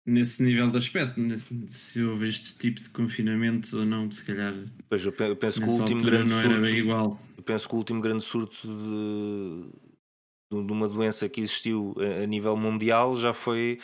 nesse 0.05 0.41
nível 0.41 0.71
de 0.71 0.77
aspecto, 0.77 1.19
nesse, 1.19 1.67
se 1.67 2.01
houve 2.01 2.29
este 2.29 2.57
tipo 2.57 2.79
de 2.79 2.89
confinamento 2.89 3.77
ou 3.77 3.85
não, 3.85 4.09
se 4.09 4.23
calhar. 4.23 4.53
Pois 4.87 5.05
eu 5.05 5.11
penso 5.11 5.59
que 5.59 5.67
o 5.67 5.71
último 5.71 6.01
grande 6.01 6.31
não 6.31 6.41
surto, 6.41 6.53
era 6.53 6.61
bem 6.61 6.77
igual. 6.77 7.19
Eu 7.37 7.43
penso 7.43 7.67
que 7.67 7.75
o 7.75 7.77
último 7.77 8.01
grande 8.01 8.23
surto 8.23 8.65
de, 8.65 10.65
de 10.65 10.71
uma 10.71 10.87
doença 10.87 11.27
que 11.27 11.41
existiu 11.41 11.93
a 12.23 12.25
nível 12.25 12.55
mundial 12.55 13.17
já 13.17 13.33
foi 13.33 13.79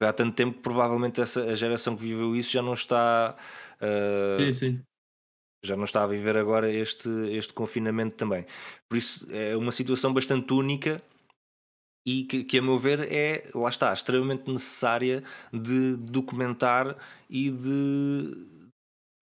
há 0.00 0.12
tanto 0.12 0.34
tempo 0.34 0.56
que 0.56 0.62
provavelmente 0.62 1.20
essa, 1.20 1.44
a 1.44 1.54
geração 1.54 1.96
que 1.96 2.02
viveu 2.02 2.34
isso 2.34 2.50
já 2.50 2.62
não 2.62 2.72
está. 2.72 3.36
Uh, 3.80 4.40
sim, 4.40 4.52
sim 4.52 4.82
já 5.64 5.76
não 5.76 5.84
está 5.84 6.04
a 6.04 6.06
viver 6.06 6.36
agora 6.36 6.70
este, 6.70 7.08
este 7.30 7.52
confinamento 7.52 8.16
também. 8.16 8.44
Por 8.88 8.98
isso 8.98 9.26
é 9.30 9.56
uma 9.56 9.72
situação 9.72 10.12
bastante 10.12 10.52
única 10.52 11.02
e 12.06 12.24
que, 12.24 12.44
que, 12.44 12.58
a 12.58 12.62
meu 12.62 12.78
ver 12.78 13.10
é, 13.10 13.50
lá 13.54 13.70
está, 13.70 13.92
extremamente 13.92 14.50
necessária 14.50 15.24
de 15.52 15.96
documentar 15.96 16.96
e 17.30 17.50
de, 17.50 18.46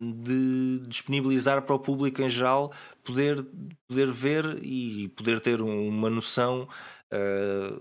de 0.01 0.81
disponibilizar 0.89 1.63
para 1.63 1.77
o 1.77 1.79
público 1.79 2.21
em 2.23 2.29
geral 2.29 2.73
poder, 3.05 3.47
poder 3.89 4.11
ver 4.11 4.59
e 4.65 5.09
poder 5.11 5.41
ter 5.41 5.63
uma 5.63 6.11
noção 6.11 6.69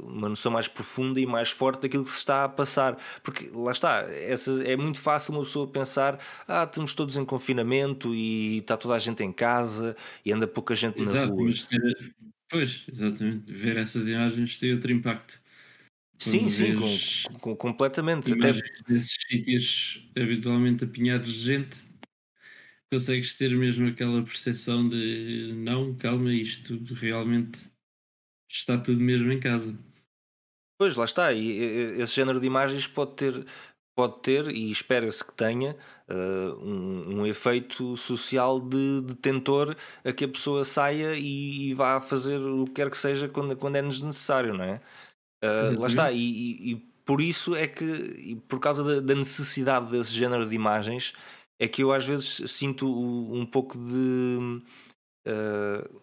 uma 0.01 0.29
noção 0.29 0.51
mais 0.51 0.67
profunda 0.67 1.19
e 1.19 1.25
mais 1.25 1.49
forte 1.49 1.81
daquilo 1.81 2.03
que 2.03 2.11
se 2.11 2.17
está 2.17 2.45
a 2.45 2.49
passar. 2.49 2.97
Porque 3.23 3.49
lá 3.53 3.71
está, 3.71 4.01
essa, 4.11 4.63
é 4.63 4.75
muito 4.75 4.99
fácil 4.99 5.33
uma 5.33 5.43
pessoa 5.43 5.67
pensar: 5.67 6.19
ah, 6.47 6.63
estamos 6.63 6.93
todos 6.93 7.15
em 7.17 7.25
confinamento 7.25 8.13
e 8.13 8.57
está 8.57 8.75
toda 8.75 8.95
a 8.95 8.99
gente 8.99 9.23
em 9.23 9.31
casa 9.31 9.95
e 10.25 10.31
anda 10.31 10.47
pouca 10.47 10.75
gente 10.75 11.01
Exato, 11.01 11.27
na 11.27 11.33
rua. 11.33 11.45
Mas 11.45 11.67
pois, 12.49 12.83
exatamente, 12.91 13.51
ver 13.51 13.77
essas 13.77 14.07
imagens 14.07 14.59
tem 14.59 14.73
outro 14.73 14.91
impacto. 14.91 15.39
Quando 16.23 16.31
sim, 16.31 16.49
sim, 16.49 16.75
com, 16.75 17.39
com, 17.39 17.55
completamente. 17.55 18.31
Até 18.33 18.53
nesses 18.87 19.15
sítios 19.27 20.07
habitualmente 20.15 20.83
apinhados 20.83 21.33
de 21.33 21.39
gente, 21.39 21.77
consegues 22.91 23.33
ter 23.35 23.49
mesmo 23.57 23.87
aquela 23.87 24.21
percepção 24.21 24.87
de 24.87 25.53
não, 25.55 25.95
calma, 25.95 26.31
isto 26.33 26.77
realmente 26.93 27.70
está 28.51 28.77
tudo 28.77 28.99
mesmo 28.99 29.31
em 29.31 29.39
casa. 29.39 29.73
Pois, 30.77 30.95
lá 30.95 31.05
está. 31.05 31.31
E 31.31 31.99
esse 31.99 32.15
género 32.15 32.39
de 32.39 32.47
imagens 32.47 32.87
pode 32.87 33.13
ter, 33.13 33.45
pode 33.95 34.19
ter 34.21 34.47
e 34.49 34.71
espera-se 34.71 35.23
que 35.23 35.33
tenha 35.33 35.77
uh, 36.09 36.57
um, 36.59 37.19
um, 37.19 37.25
efeito 37.25 37.95
social 37.95 38.59
de, 38.59 39.01
de, 39.01 39.15
tentor 39.15 39.77
a 40.03 40.11
que 40.11 40.25
a 40.25 40.27
pessoa 40.27 40.65
saia 40.65 41.15
e, 41.15 41.69
e, 41.69 41.73
vá 41.73 42.01
fazer 42.01 42.37
o 42.39 42.65
que 42.65 42.73
quer 42.73 42.89
que 42.89 42.97
seja 42.97 43.29
quando, 43.29 43.55
quando 43.55 43.75
é 43.75 43.81
necessário, 43.81 44.53
não 44.53 44.63
é? 44.63 44.81
Uh, 45.43 45.79
lá 45.79 45.87
está. 45.87 46.11
E, 46.11 46.17
e, 46.17 46.71
e, 46.71 46.75
por 47.05 47.21
isso 47.21 47.55
é 47.55 47.67
que, 47.67 48.37
por 48.47 48.59
causa 48.59 48.83
da, 48.83 48.99
da, 48.99 49.15
necessidade 49.15 49.91
desse 49.91 50.13
género 50.13 50.47
de 50.47 50.55
imagens, 50.55 51.13
é 51.59 51.67
que 51.67 51.83
eu 51.83 51.91
às 51.91 52.05
vezes 52.05 52.49
sinto 52.49 52.87
um 52.87 53.45
pouco 53.45 53.77
de. 53.77 54.61
Uh, 55.27 56.01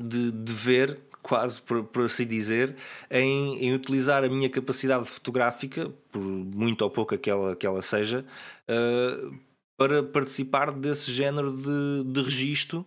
de, 0.00 0.30
de 0.30 0.52
ver 0.52 1.07
quase 1.28 1.60
por, 1.60 1.84
por 1.84 2.06
assim 2.06 2.26
dizer, 2.26 2.74
em, 3.10 3.62
em, 3.62 3.74
utilizar 3.74 4.24
a 4.24 4.28
minha 4.28 4.48
capacidade 4.48 5.04
fotográfica, 5.06 5.92
por 6.10 6.22
muito 6.22 6.82
ou 6.82 6.90
pouco 6.90 7.16
que 7.18 7.28
ela, 7.28 7.54
que 7.54 7.66
ela 7.66 7.82
seja, 7.82 8.24
uh, 8.68 9.38
para 9.76 10.02
participar 10.02 10.72
desse 10.72 11.12
género 11.12 11.52
de, 11.52 12.04
de 12.10 12.22
registro 12.22 12.84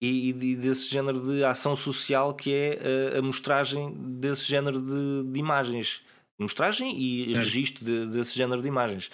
e, 0.00 0.30
e, 0.30 0.56
desse 0.56 0.90
género 0.90 1.20
de 1.20 1.44
ação 1.44 1.76
social 1.76 2.34
que 2.34 2.52
é 2.54 3.14
a, 3.14 3.18
a 3.18 3.22
mostragem 3.22 3.94
desse 4.18 4.44
género 4.44 4.80
de, 4.80 5.30
de 5.30 5.38
imagens. 5.38 6.02
Mostragem 6.40 6.96
e 6.98 7.34
é. 7.34 7.38
registro 7.38 7.84
de, 7.84 8.06
desse 8.06 8.34
género 8.34 8.62
de 8.62 8.68
imagens. 8.68 9.10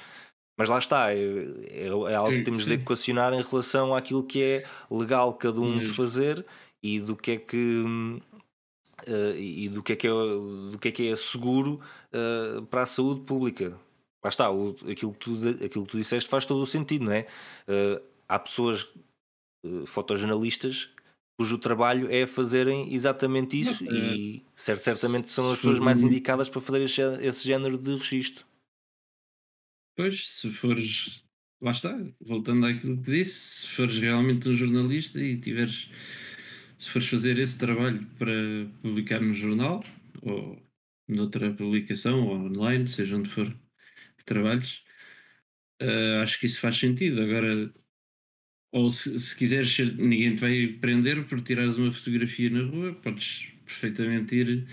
Mas 0.57 0.69
lá 0.69 0.79
está, 0.79 1.13
é, 1.13 1.19
é, 1.19 1.87
é 1.87 2.15
algo 2.15 2.31
que 2.31 2.43
temos 2.43 2.63
Sim. 2.63 2.71
de 2.71 2.75
equacionar 2.75 3.33
em 3.33 3.43
relação 3.43 3.95
àquilo 3.95 4.23
que 4.23 4.41
é 4.41 4.65
legal 4.89 5.35
cada 5.35 5.61
um 5.61 5.79
de 5.79 5.89
fazer 5.89 6.47
e 6.81 7.01
do 7.01 7.17
que 7.17 7.33
é 7.33 7.37
que 7.39 7.57
hum, 7.57 8.21
uh, 9.09 9.37
e 9.37 9.69
do 9.69 9.83
que 9.83 9.93
é 9.93 9.97
que 9.97 10.07
é, 10.07 10.11
do 10.11 10.79
que 10.81 10.89
é, 10.89 10.93
que 10.93 11.09
é 11.09 11.17
seguro 11.17 11.81
uh, 12.13 12.63
para 12.67 12.83
a 12.83 12.87
saúde 12.87 13.23
pública. 13.23 13.79
Lá 14.23 14.29
está, 14.29 14.51
o, 14.51 14.77
aquilo, 14.91 15.13
que 15.13 15.19
tu, 15.19 15.49
aquilo 15.65 15.85
que 15.85 15.93
tu 15.93 15.99
disseste 15.99 16.29
faz 16.29 16.47
todo 16.47 16.63
o 16.63 16.67
sentido, 16.67 17.05
não 17.05 17.13
é? 17.13 17.27
Uh, 17.69 18.03
há 18.29 18.39
pessoas, 18.39 18.87
fotojornalistas, 19.87 20.91
cujo 21.39 21.59
trabalho 21.59 22.11
é 22.11 22.27
fazerem 22.27 22.93
exatamente 22.95 23.59
isso 23.59 23.85
e 23.85 24.43
certo, 24.55 24.83
certamente 24.83 25.31
são 25.31 25.51
as 25.51 25.59
pessoas 25.59 25.79
mais 25.79 26.03
indicadas 26.03 26.49
para 26.49 26.61
fazer 26.61 26.83
esse, 26.83 27.03
esse 27.21 27.47
género 27.47 27.77
de 27.79 27.97
registro. 27.97 28.47
Pois, 29.97 30.29
se 30.29 30.51
fores 30.51 31.25
lá 31.65 31.71
está, 31.71 31.99
voltando 32.21 32.67
àquilo 32.67 32.97
que 32.99 33.11
disse, 33.11 33.61
se 33.61 33.69
fores 33.69 33.99
realmente 33.99 34.49
um 34.49 34.55
jornalista 34.55 35.19
e 35.19 35.39
tiveres, 35.39 35.89
se 36.79 36.91
fores 36.91 37.09
fazer 37.09 37.39
esse 37.39 37.59
trabalho 37.59 38.05
para 38.19 38.33
publicar 38.83 39.21
no 39.21 39.35
jornal 39.35 39.85
ou 40.23 40.61
noutra 41.09 41.53
publicação 41.53 42.27
ou 42.27 42.35
online, 42.47 42.87
seja 42.87 43.17
onde 43.17 43.31
for 43.31 43.49
que 44.19 44.25
trabalhes, 44.25 44.83
uh, 45.83 46.23
acho 46.23 46.39
que 46.41 46.47
isso 46.47 46.61
faz 46.61 46.77
sentido. 46.79 47.21
Agora, 47.23 47.73
ou 48.73 48.91
se, 48.91 49.19
se 49.21 49.37
quiseres, 49.37 49.73
ser, 49.73 49.97
ninguém 49.97 50.35
te 50.35 50.41
vai 50.41 50.67
prender 50.81 51.27
por 51.27 51.41
tirares 51.41 51.77
uma 51.77 51.93
fotografia 51.93 52.51
na 52.51 52.63
rua, 52.63 52.95
podes 52.95 53.47
perfeitamente 53.65 54.35
ir. 54.37 54.67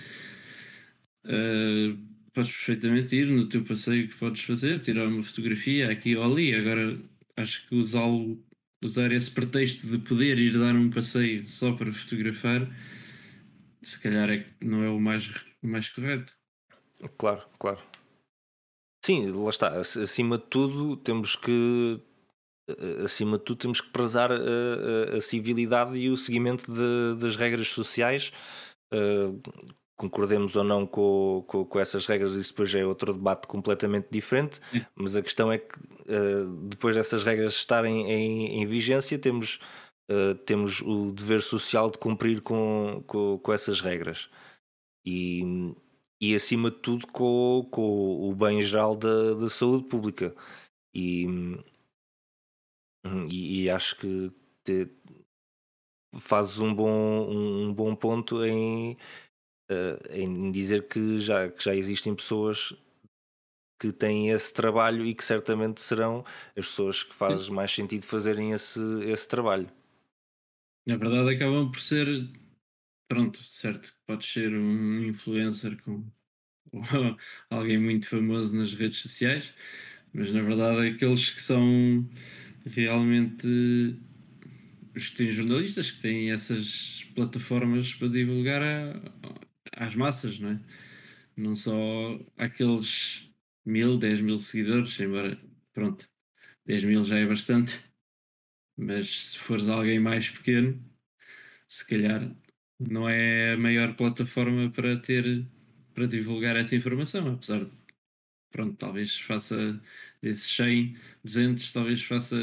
Uh, 1.25 1.97
podes 2.33 2.51
perfeitamente 2.51 3.15
ir 3.15 3.27
no 3.27 3.47
teu 3.49 3.63
passeio 3.63 4.07
que 4.07 4.15
podes 4.15 4.41
fazer, 4.41 4.79
tirar 4.79 5.07
uma 5.07 5.23
fotografia 5.23 5.91
aqui 5.91 6.15
ou 6.15 6.23
ali. 6.23 6.53
Agora, 6.55 6.99
acho 7.37 7.67
que 7.67 7.75
usá-lo, 7.75 8.43
usar 8.83 9.11
esse 9.11 9.29
pretexto 9.29 9.87
de 9.87 9.97
poder 9.99 10.39
ir 10.39 10.57
dar 10.57 10.75
um 10.75 10.89
passeio 10.89 11.47
só 11.47 11.73
para 11.73 11.93
fotografar, 11.93 12.67
se 13.81 13.99
calhar 13.99 14.29
é, 14.29 14.45
não 14.61 14.83
é 14.83 14.89
o 14.89 14.99
mais, 14.99 15.29
mais 15.61 15.89
correto. 15.89 16.33
Claro, 17.17 17.43
claro. 17.59 17.79
Sim, 19.03 19.27
lá 19.27 19.49
está. 19.49 19.79
Acima 19.79 20.37
de 20.37 20.45
tudo, 20.45 20.95
temos 20.97 21.35
que 21.35 21.99
acima 23.03 23.37
de 23.37 23.43
tudo 23.43 23.57
temos 23.57 23.81
que 23.81 23.89
prezar 23.89 24.31
a, 24.31 24.35
a, 24.35 25.17
a 25.17 25.21
civilidade 25.21 25.97
e 25.97 26.09
o 26.09 26.17
seguimento 26.17 26.71
de, 26.71 27.19
das 27.19 27.35
regras 27.35 27.67
sociais 27.67 28.31
uh, 28.93 29.41
concordemos 30.01 30.55
ou 30.55 30.63
não 30.63 30.87
com, 30.87 31.43
com, 31.45 31.63
com, 31.63 31.79
essas 31.79 32.07
regras, 32.07 32.33
isso 32.33 32.49
depois 32.49 32.73
é 32.73 32.83
outro 32.83 33.13
debate 33.13 33.45
completamente 33.45 34.07
diferente, 34.09 34.59
mas 34.95 35.15
a 35.15 35.21
questão 35.21 35.51
é 35.51 35.59
que 35.59 35.77
uh, 35.77 36.67
depois 36.67 36.95
dessas 36.95 37.23
regras 37.23 37.53
estarem 37.53 38.11
em, 38.11 38.61
em 38.61 38.65
vigência, 38.65 39.19
temos, 39.19 39.59
uh, 40.09 40.33
temos 40.43 40.81
o 40.81 41.11
dever 41.11 41.43
social 41.43 41.91
de 41.91 41.99
cumprir 41.99 42.41
com, 42.41 43.03
com, 43.05 43.37
com 43.37 43.53
essas 43.53 43.79
regras. 43.79 44.27
E, 45.05 45.43
e 46.19 46.33
acima 46.33 46.71
de 46.71 46.77
tudo 46.77 47.05
com, 47.05 47.67
com 47.69 48.27
o 48.27 48.33
bem 48.33 48.59
geral 48.59 48.95
da, 48.95 49.35
da 49.35 49.49
saúde 49.49 49.87
pública. 49.87 50.35
E, 50.95 51.27
e, 53.29 53.63
e 53.63 53.69
acho 53.69 53.95
que 53.97 54.31
te, 54.63 54.89
fazes 56.19 56.59
um 56.59 56.73
bom, 56.73 57.29
um, 57.29 57.71
bom 57.71 57.95
ponto 57.95 58.43
em 58.43 58.97
em 60.09 60.51
dizer 60.51 60.87
que 60.87 61.19
já, 61.19 61.49
que 61.49 61.63
já 61.63 61.75
existem 61.75 62.15
pessoas 62.15 62.75
que 63.79 63.91
têm 63.91 64.29
esse 64.29 64.53
trabalho 64.53 65.03
e 65.05 65.15
que 65.15 65.23
certamente 65.23 65.81
serão 65.81 66.23
as 66.55 66.67
pessoas 66.67 67.03
que 67.03 67.15
faz 67.15 67.49
mais 67.49 67.71
sentido 67.71 68.05
fazerem 68.05 68.51
esse, 68.51 68.79
esse 69.05 69.27
trabalho. 69.27 69.67
Na 70.85 70.97
verdade, 70.97 71.35
acabam 71.35 71.71
por 71.71 71.79
ser, 71.79 72.07
pronto, 73.07 73.43
certo, 73.43 73.91
podes 74.05 74.31
ser 74.31 74.53
um 74.53 75.03
influencer 75.05 75.81
com 75.81 76.05
alguém 77.49 77.79
muito 77.79 78.07
famoso 78.07 78.55
nas 78.55 78.73
redes 78.73 78.99
sociais, 78.99 79.51
mas 80.13 80.31
na 80.31 80.43
verdade, 80.43 80.89
aqueles 80.89 81.31
que 81.31 81.41
são 81.41 82.07
realmente 82.65 83.47
os 84.95 85.09
que 85.09 85.17
têm 85.17 85.31
jornalistas, 85.31 85.89
que 85.89 86.01
têm 86.01 86.31
essas 86.31 87.03
plataformas 87.15 87.93
para 87.95 88.09
divulgar 88.09 88.61
às 89.73 89.95
massas, 89.95 90.39
não 90.39 90.51
é? 90.51 90.59
Não 91.37 91.55
só 91.55 92.19
aqueles 92.37 93.29
mil, 93.65 93.97
dez 93.97 94.21
mil 94.21 94.39
seguidores, 94.39 94.99
embora, 94.99 95.39
pronto, 95.73 96.09
dez 96.65 96.83
mil 96.83 97.03
já 97.05 97.17
é 97.19 97.25
bastante, 97.25 97.79
mas 98.77 99.31
se 99.33 99.39
fores 99.39 99.67
alguém 99.69 99.99
mais 99.99 100.29
pequeno, 100.29 100.83
se 101.67 101.85
calhar 101.87 102.35
não 102.79 103.07
é 103.09 103.53
a 103.53 103.57
maior 103.57 103.95
plataforma 103.95 104.71
para 104.71 104.97
ter, 104.99 105.45
para 105.93 106.07
divulgar 106.07 106.55
essa 106.57 106.75
informação, 106.75 107.33
apesar 107.33 107.65
de, 107.65 107.71
pronto, 108.51 108.75
talvez 108.77 109.19
faça 109.21 109.81
desses 110.21 110.49
100, 110.55 110.97
200, 111.23 111.71
talvez 111.73 112.03
faça 112.03 112.37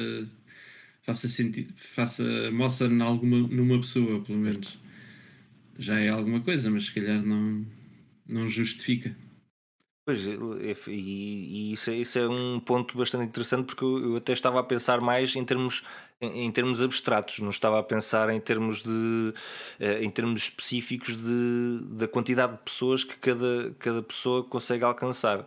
faça 1.02 1.28
sentido, 1.28 1.74
faça 1.76 2.50
moça 2.52 2.88
numa 2.88 3.78
pessoa, 3.80 4.22
pelo 4.22 4.38
menos 4.38 4.78
já 5.78 5.98
é 5.98 6.08
alguma 6.08 6.40
coisa, 6.40 6.70
mas 6.70 6.86
se 6.86 6.94
calhar 6.94 7.22
não, 7.22 7.64
não 8.26 8.48
justifica. 8.48 9.16
Pois, 10.08 10.26
e, 10.26 10.38
e 10.90 11.72
isso, 11.72 11.90
é, 11.90 11.96
isso, 11.96 12.18
é 12.18 12.26
um 12.26 12.58
ponto 12.60 12.96
bastante 12.96 13.26
interessante 13.26 13.66
porque 13.66 13.84
eu, 13.84 14.16
até 14.16 14.32
estava 14.32 14.58
a 14.58 14.62
pensar 14.62 15.02
mais 15.02 15.36
em 15.36 15.44
termos, 15.44 15.82
em, 16.18 16.46
em, 16.46 16.50
termos 16.50 16.80
abstratos, 16.80 17.40
não 17.40 17.50
estava 17.50 17.78
a 17.78 17.82
pensar 17.82 18.30
em 18.30 18.40
termos, 18.40 18.82
de, 18.82 19.34
eh, 19.78 20.02
em 20.02 20.10
termos 20.10 20.44
específicos 20.44 21.22
de, 21.22 21.80
da 21.90 22.08
quantidade 22.08 22.54
de 22.54 22.62
pessoas 22.62 23.04
que 23.04 23.16
cada, 23.18 23.74
cada 23.78 24.02
pessoa 24.02 24.42
consegue 24.42 24.82
alcançar. 24.82 25.46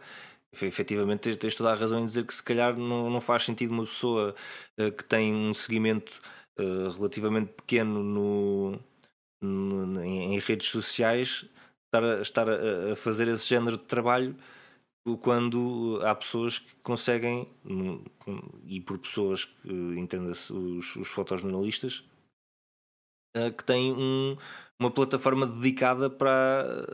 Efetivamente, 0.62 1.36
tens 1.38 1.56
toda 1.56 1.72
a 1.72 1.76
razão 1.76 2.00
em 2.00 2.06
dizer 2.06 2.26
que 2.26 2.34
se 2.34 2.44
calhar 2.44 2.78
não, 2.78 3.10
não 3.10 3.22
faz 3.22 3.44
sentido 3.46 3.72
uma 3.72 3.86
pessoa 3.86 4.36
uh, 4.78 4.92
que 4.92 5.04
tem 5.04 5.34
um 5.34 5.54
seguimento 5.56 6.22
uh, 6.60 6.90
relativamente 6.92 7.52
pequeno 7.54 8.04
no, 8.04 8.80
em, 9.42 10.36
em, 10.36 10.40
redes 10.40 10.70
sociais 10.70 11.46
estar, 11.86 12.04
a, 12.04 12.22
estar 12.22 12.50
a, 12.50 12.92
a, 12.94 12.96
fazer 12.96 13.28
esse 13.28 13.48
género 13.48 13.78
de 13.78 13.86
trabalho 13.86 14.36
quando 15.22 16.00
há 16.04 16.14
pessoas 16.14 16.60
que 16.60 16.76
conseguem, 16.84 17.50
e 18.66 18.80
por 18.80 19.00
pessoas 19.00 19.46
que 19.46 19.70
entenda-se 19.98 20.54
os, 20.54 20.96
os 20.96 21.08
fotojornalistas, 21.08 22.04
eh, 23.36 23.50
que 23.50 23.64
têm 23.64 23.92
um, 23.94 24.38
uma 24.80 24.92
plataforma 24.92 25.48
dedicada 25.48 26.08
para 26.08 26.86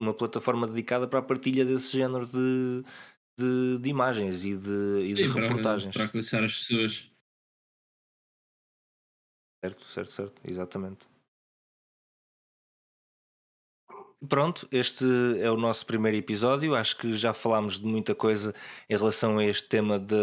uma 0.00 0.12
plataforma 0.12 0.66
dedicada 0.66 1.06
para 1.08 1.20
a 1.20 1.22
partilha 1.22 1.64
desse 1.64 1.96
género 1.96 2.26
de, 2.26 2.84
de, 3.38 3.78
de 3.78 3.88
imagens 3.88 4.44
e 4.44 4.56
de, 4.56 5.00
e 5.04 5.14
de 5.14 5.28
Sim, 5.28 5.40
reportagens. 5.40 5.94
Para, 5.94 6.08
para 6.08 6.18
alcançar 6.18 6.44
as 6.44 6.58
pessoas. 6.58 7.11
Certo, 9.62 9.84
certo, 9.84 10.12
certo, 10.12 10.40
exatamente. 10.44 11.06
Pronto, 14.28 14.68
este 14.72 15.04
é 15.40 15.50
o 15.50 15.56
nosso 15.56 15.86
primeiro 15.86 16.16
episódio. 16.16 16.74
Acho 16.74 16.96
que 16.96 17.16
já 17.16 17.32
falámos 17.32 17.78
de 17.78 17.86
muita 17.86 18.14
coisa 18.14 18.54
em 18.88 18.96
relação 18.96 19.38
a 19.38 19.44
este 19.44 19.68
tema 19.68 19.98
de, 19.98 20.16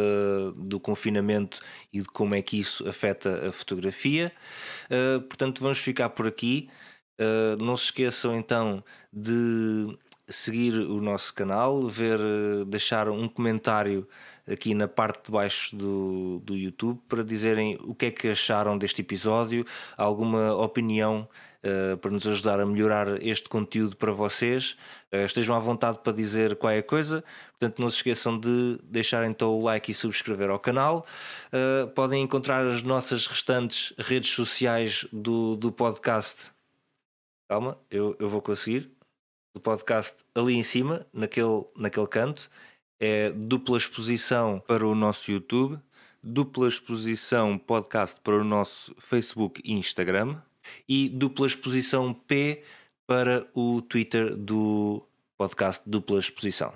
do 0.55 0.79
confinamento 0.79 1.61
e 1.91 2.01
de 2.01 2.07
como 2.07 2.35
é 2.35 2.41
que 2.41 2.59
isso 2.59 2.87
afeta 2.87 3.47
a 3.49 3.51
fotografia. 3.51 4.33
Uh, 4.85 5.21
portanto, 5.21 5.61
vamos 5.61 5.79
ficar 5.79 6.09
por 6.09 6.27
aqui. 6.27 6.69
Uh, 7.19 7.61
não 7.61 7.75
se 7.75 7.85
esqueçam 7.85 8.35
então 8.37 8.83
de 9.11 9.97
seguir 10.29 10.73
o 10.73 11.01
nosso 11.01 11.33
canal, 11.33 11.87
ver, 11.87 12.19
deixar 12.67 13.09
um 13.09 13.27
comentário 13.27 14.07
aqui 14.51 14.73
na 14.73 14.87
parte 14.87 15.25
de 15.25 15.31
baixo 15.31 15.75
do, 15.75 16.39
do 16.43 16.55
YouTube 16.55 16.99
para 17.07 17.23
dizerem 17.23 17.77
o 17.81 17.93
que 17.93 18.07
é 18.07 18.11
que 18.11 18.27
acharam 18.29 18.77
deste 18.77 19.01
episódio, 19.01 19.65
alguma 19.95 20.53
opinião 20.55 21.27
uh, 21.63 21.97
para 21.97 22.11
nos 22.11 22.27
ajudar 22.27 22.59
a 22.59 22.65
melhorar 22.65 23.21
este 23.21 23.47
conteúdo 23.47 23.95
para 23.95 24.11
vocês. 24.11 24.77
Uh, 25.13 25.25
estejam 25.25 25.55
à 25.55 25.59
vontade 25.59 25.99
para 26.03 26.13
dizer 26.13 26.55
qualquer 26.55 26.83
coisa, 26.83 27.23
portanto 27.51 27.79
não 27.79 27.89
se 27.89 27.97
esqueçam 27.97 28.39
de 28.39 28.79
deixar 28.83 29.25
então 29.29 29.57
o 29.57 29.63
like 29.63 29.91
e 29.91 29.93
subscrever 29.93 30.49
ao 30.49 30.59
canal. 30.59 31.05
Uh, 31.53 31.87
podem 31.89 32.23
encontrar 32.23 32.65
as 32.65 32.81
nossas 32.81 33.27
restantes 33.27 33.93
redes 33.97 34.31
sociais 34.31 35.07
do, 35.11 35.55
do 35.55 35.71
podcast. 35.71 36.51
Calma, 37.47 37.77
eu, 37.89 38.15
eu 38.19 38.29
vou 38.29 38.41
conseguir. 38.41 38.98
Do 39.53 39.59
podcast 39.59 40.23
ali 40.35 40.55
em 40.55 40.63
cima, 40.63 41.05
naquele, 41.11 41.65
naquele 41.75 42.07
canto 42.07 42.49
é 42.99 43.31
dupla 43.31 43.77
exposição 43.77 44.59
para 44.59 44.85
o 44.85 44.93
nosso 44.93 45.31
YouTube, 45.31 45.79
dupla 46.21 46.67
exposição 46.67 47.57
podcast 47.57 48.19
para 48.19 48.35
o 48.35 48.43
nosso 48.43 48.93
Facebook 48.99 49.61
e 49.63 49.73
Instagram 49.73 50.37
e 50.87 51.09
dupla 51.09 51.47
exposição 51.47 52.13
P 52.13 52.63
para 53.07 53.47
o 53.55 53.81
Twitter 53.81 54.35
do 54.35 55.03
podcast 55.37 55.89
Dupla 55.89 56.19
Exposição. 56.19 56.73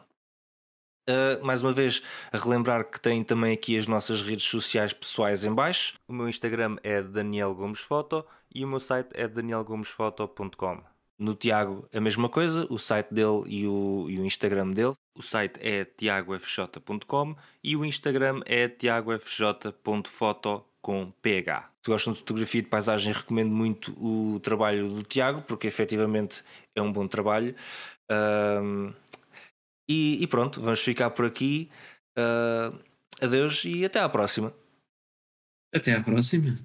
Uh, 1.07 1.45
mais 1.45 1.61
uma 1.61 1.73
vez, 1.73 2.01
a 2.31 2.37
relembrar 2.37 2.89
que 2.89 2.99
tem 2.99 3.23
também 3.23 3.53
aqui 3.53 3.77
as 3.77 3.87
nossas 3.87 4.21
redes 4.21 4.45
sociais 4.45 4.93
pessoais 4.93 5.43
em 5.43 5.53
baixo. 5.53 5.95
O 6.07 6.13
meu 6.13 6.29
Instagram 6.29 6.77
é 6.81 7.03
Daniel 7.03 7.53
Gomes 7.53 7.81
Foto 7.81 8.25
e 8.55 8.63
o 8.63 8.67
meu 8.67 8.79
site 8.79 9.09
é 9.13 9.27
danielgomesfoto.com. 9.27 10.92
No 11.19 11.35
Tiago, 11.35 11.87
a 11.93 12.01
mesma 12.01 12.27
coisa, 12.27 12.67
o 12.69 12.77
site 12.77 13.13
dele 13.13 13.43
e 13.47 13.67
o, 13.67 14.07
e 14.09 14.19
o 14.19 14.25
Instagram 14.25 14.71
dele 14.71 14.93
o 15.15 15.21
site 15.21 15.59
é 15.61 15.85
tiagofj.com 15.85 17.35
e 17.63 17.75
o 17.75 17.85
Instagram 17.85 18.41
é 18.45 18.67
tiagofj.foto 18.67 20.65
com 20.81 21.11
PH. 21.21 21.69
Se 21.83 21.91
gostam 21.91 22.13
de 22.13 22.19
fotografia 22.19 22.59
e 22.59 22.63
de 22.63 22.69
paisagem, 22.69 23.13
recomendo 23.13 23.51
muito 23.51 23.91
o 24.03 24.39
trabalho 24.39 24.89
do 24.89 25.03
Tiago, 25.03 25.41
porque 25.43 25.67
efetivamente 25.67 26.43
é 26.75 26.81
um 26.81 26.91
bom 26.91 27.07
trabalho. 27.07 27.55
E, 29.87 30.21
e, 30.21 30.27
pronto, 30.27 30.61
vamos 30.61 30.81
ficar 30.81 31.11
por 31.11 31.25
aqui. 31.25 31.69
Uh, 32.17 32.79
adeus 33.21 33.63
e 33.65 33.85
até 33.85 33.99
à 33.99 34.09
próxima. 34.09 34.53
Até 35.73 35.93
à 35.93 36.03
próxima. 36.03 36.57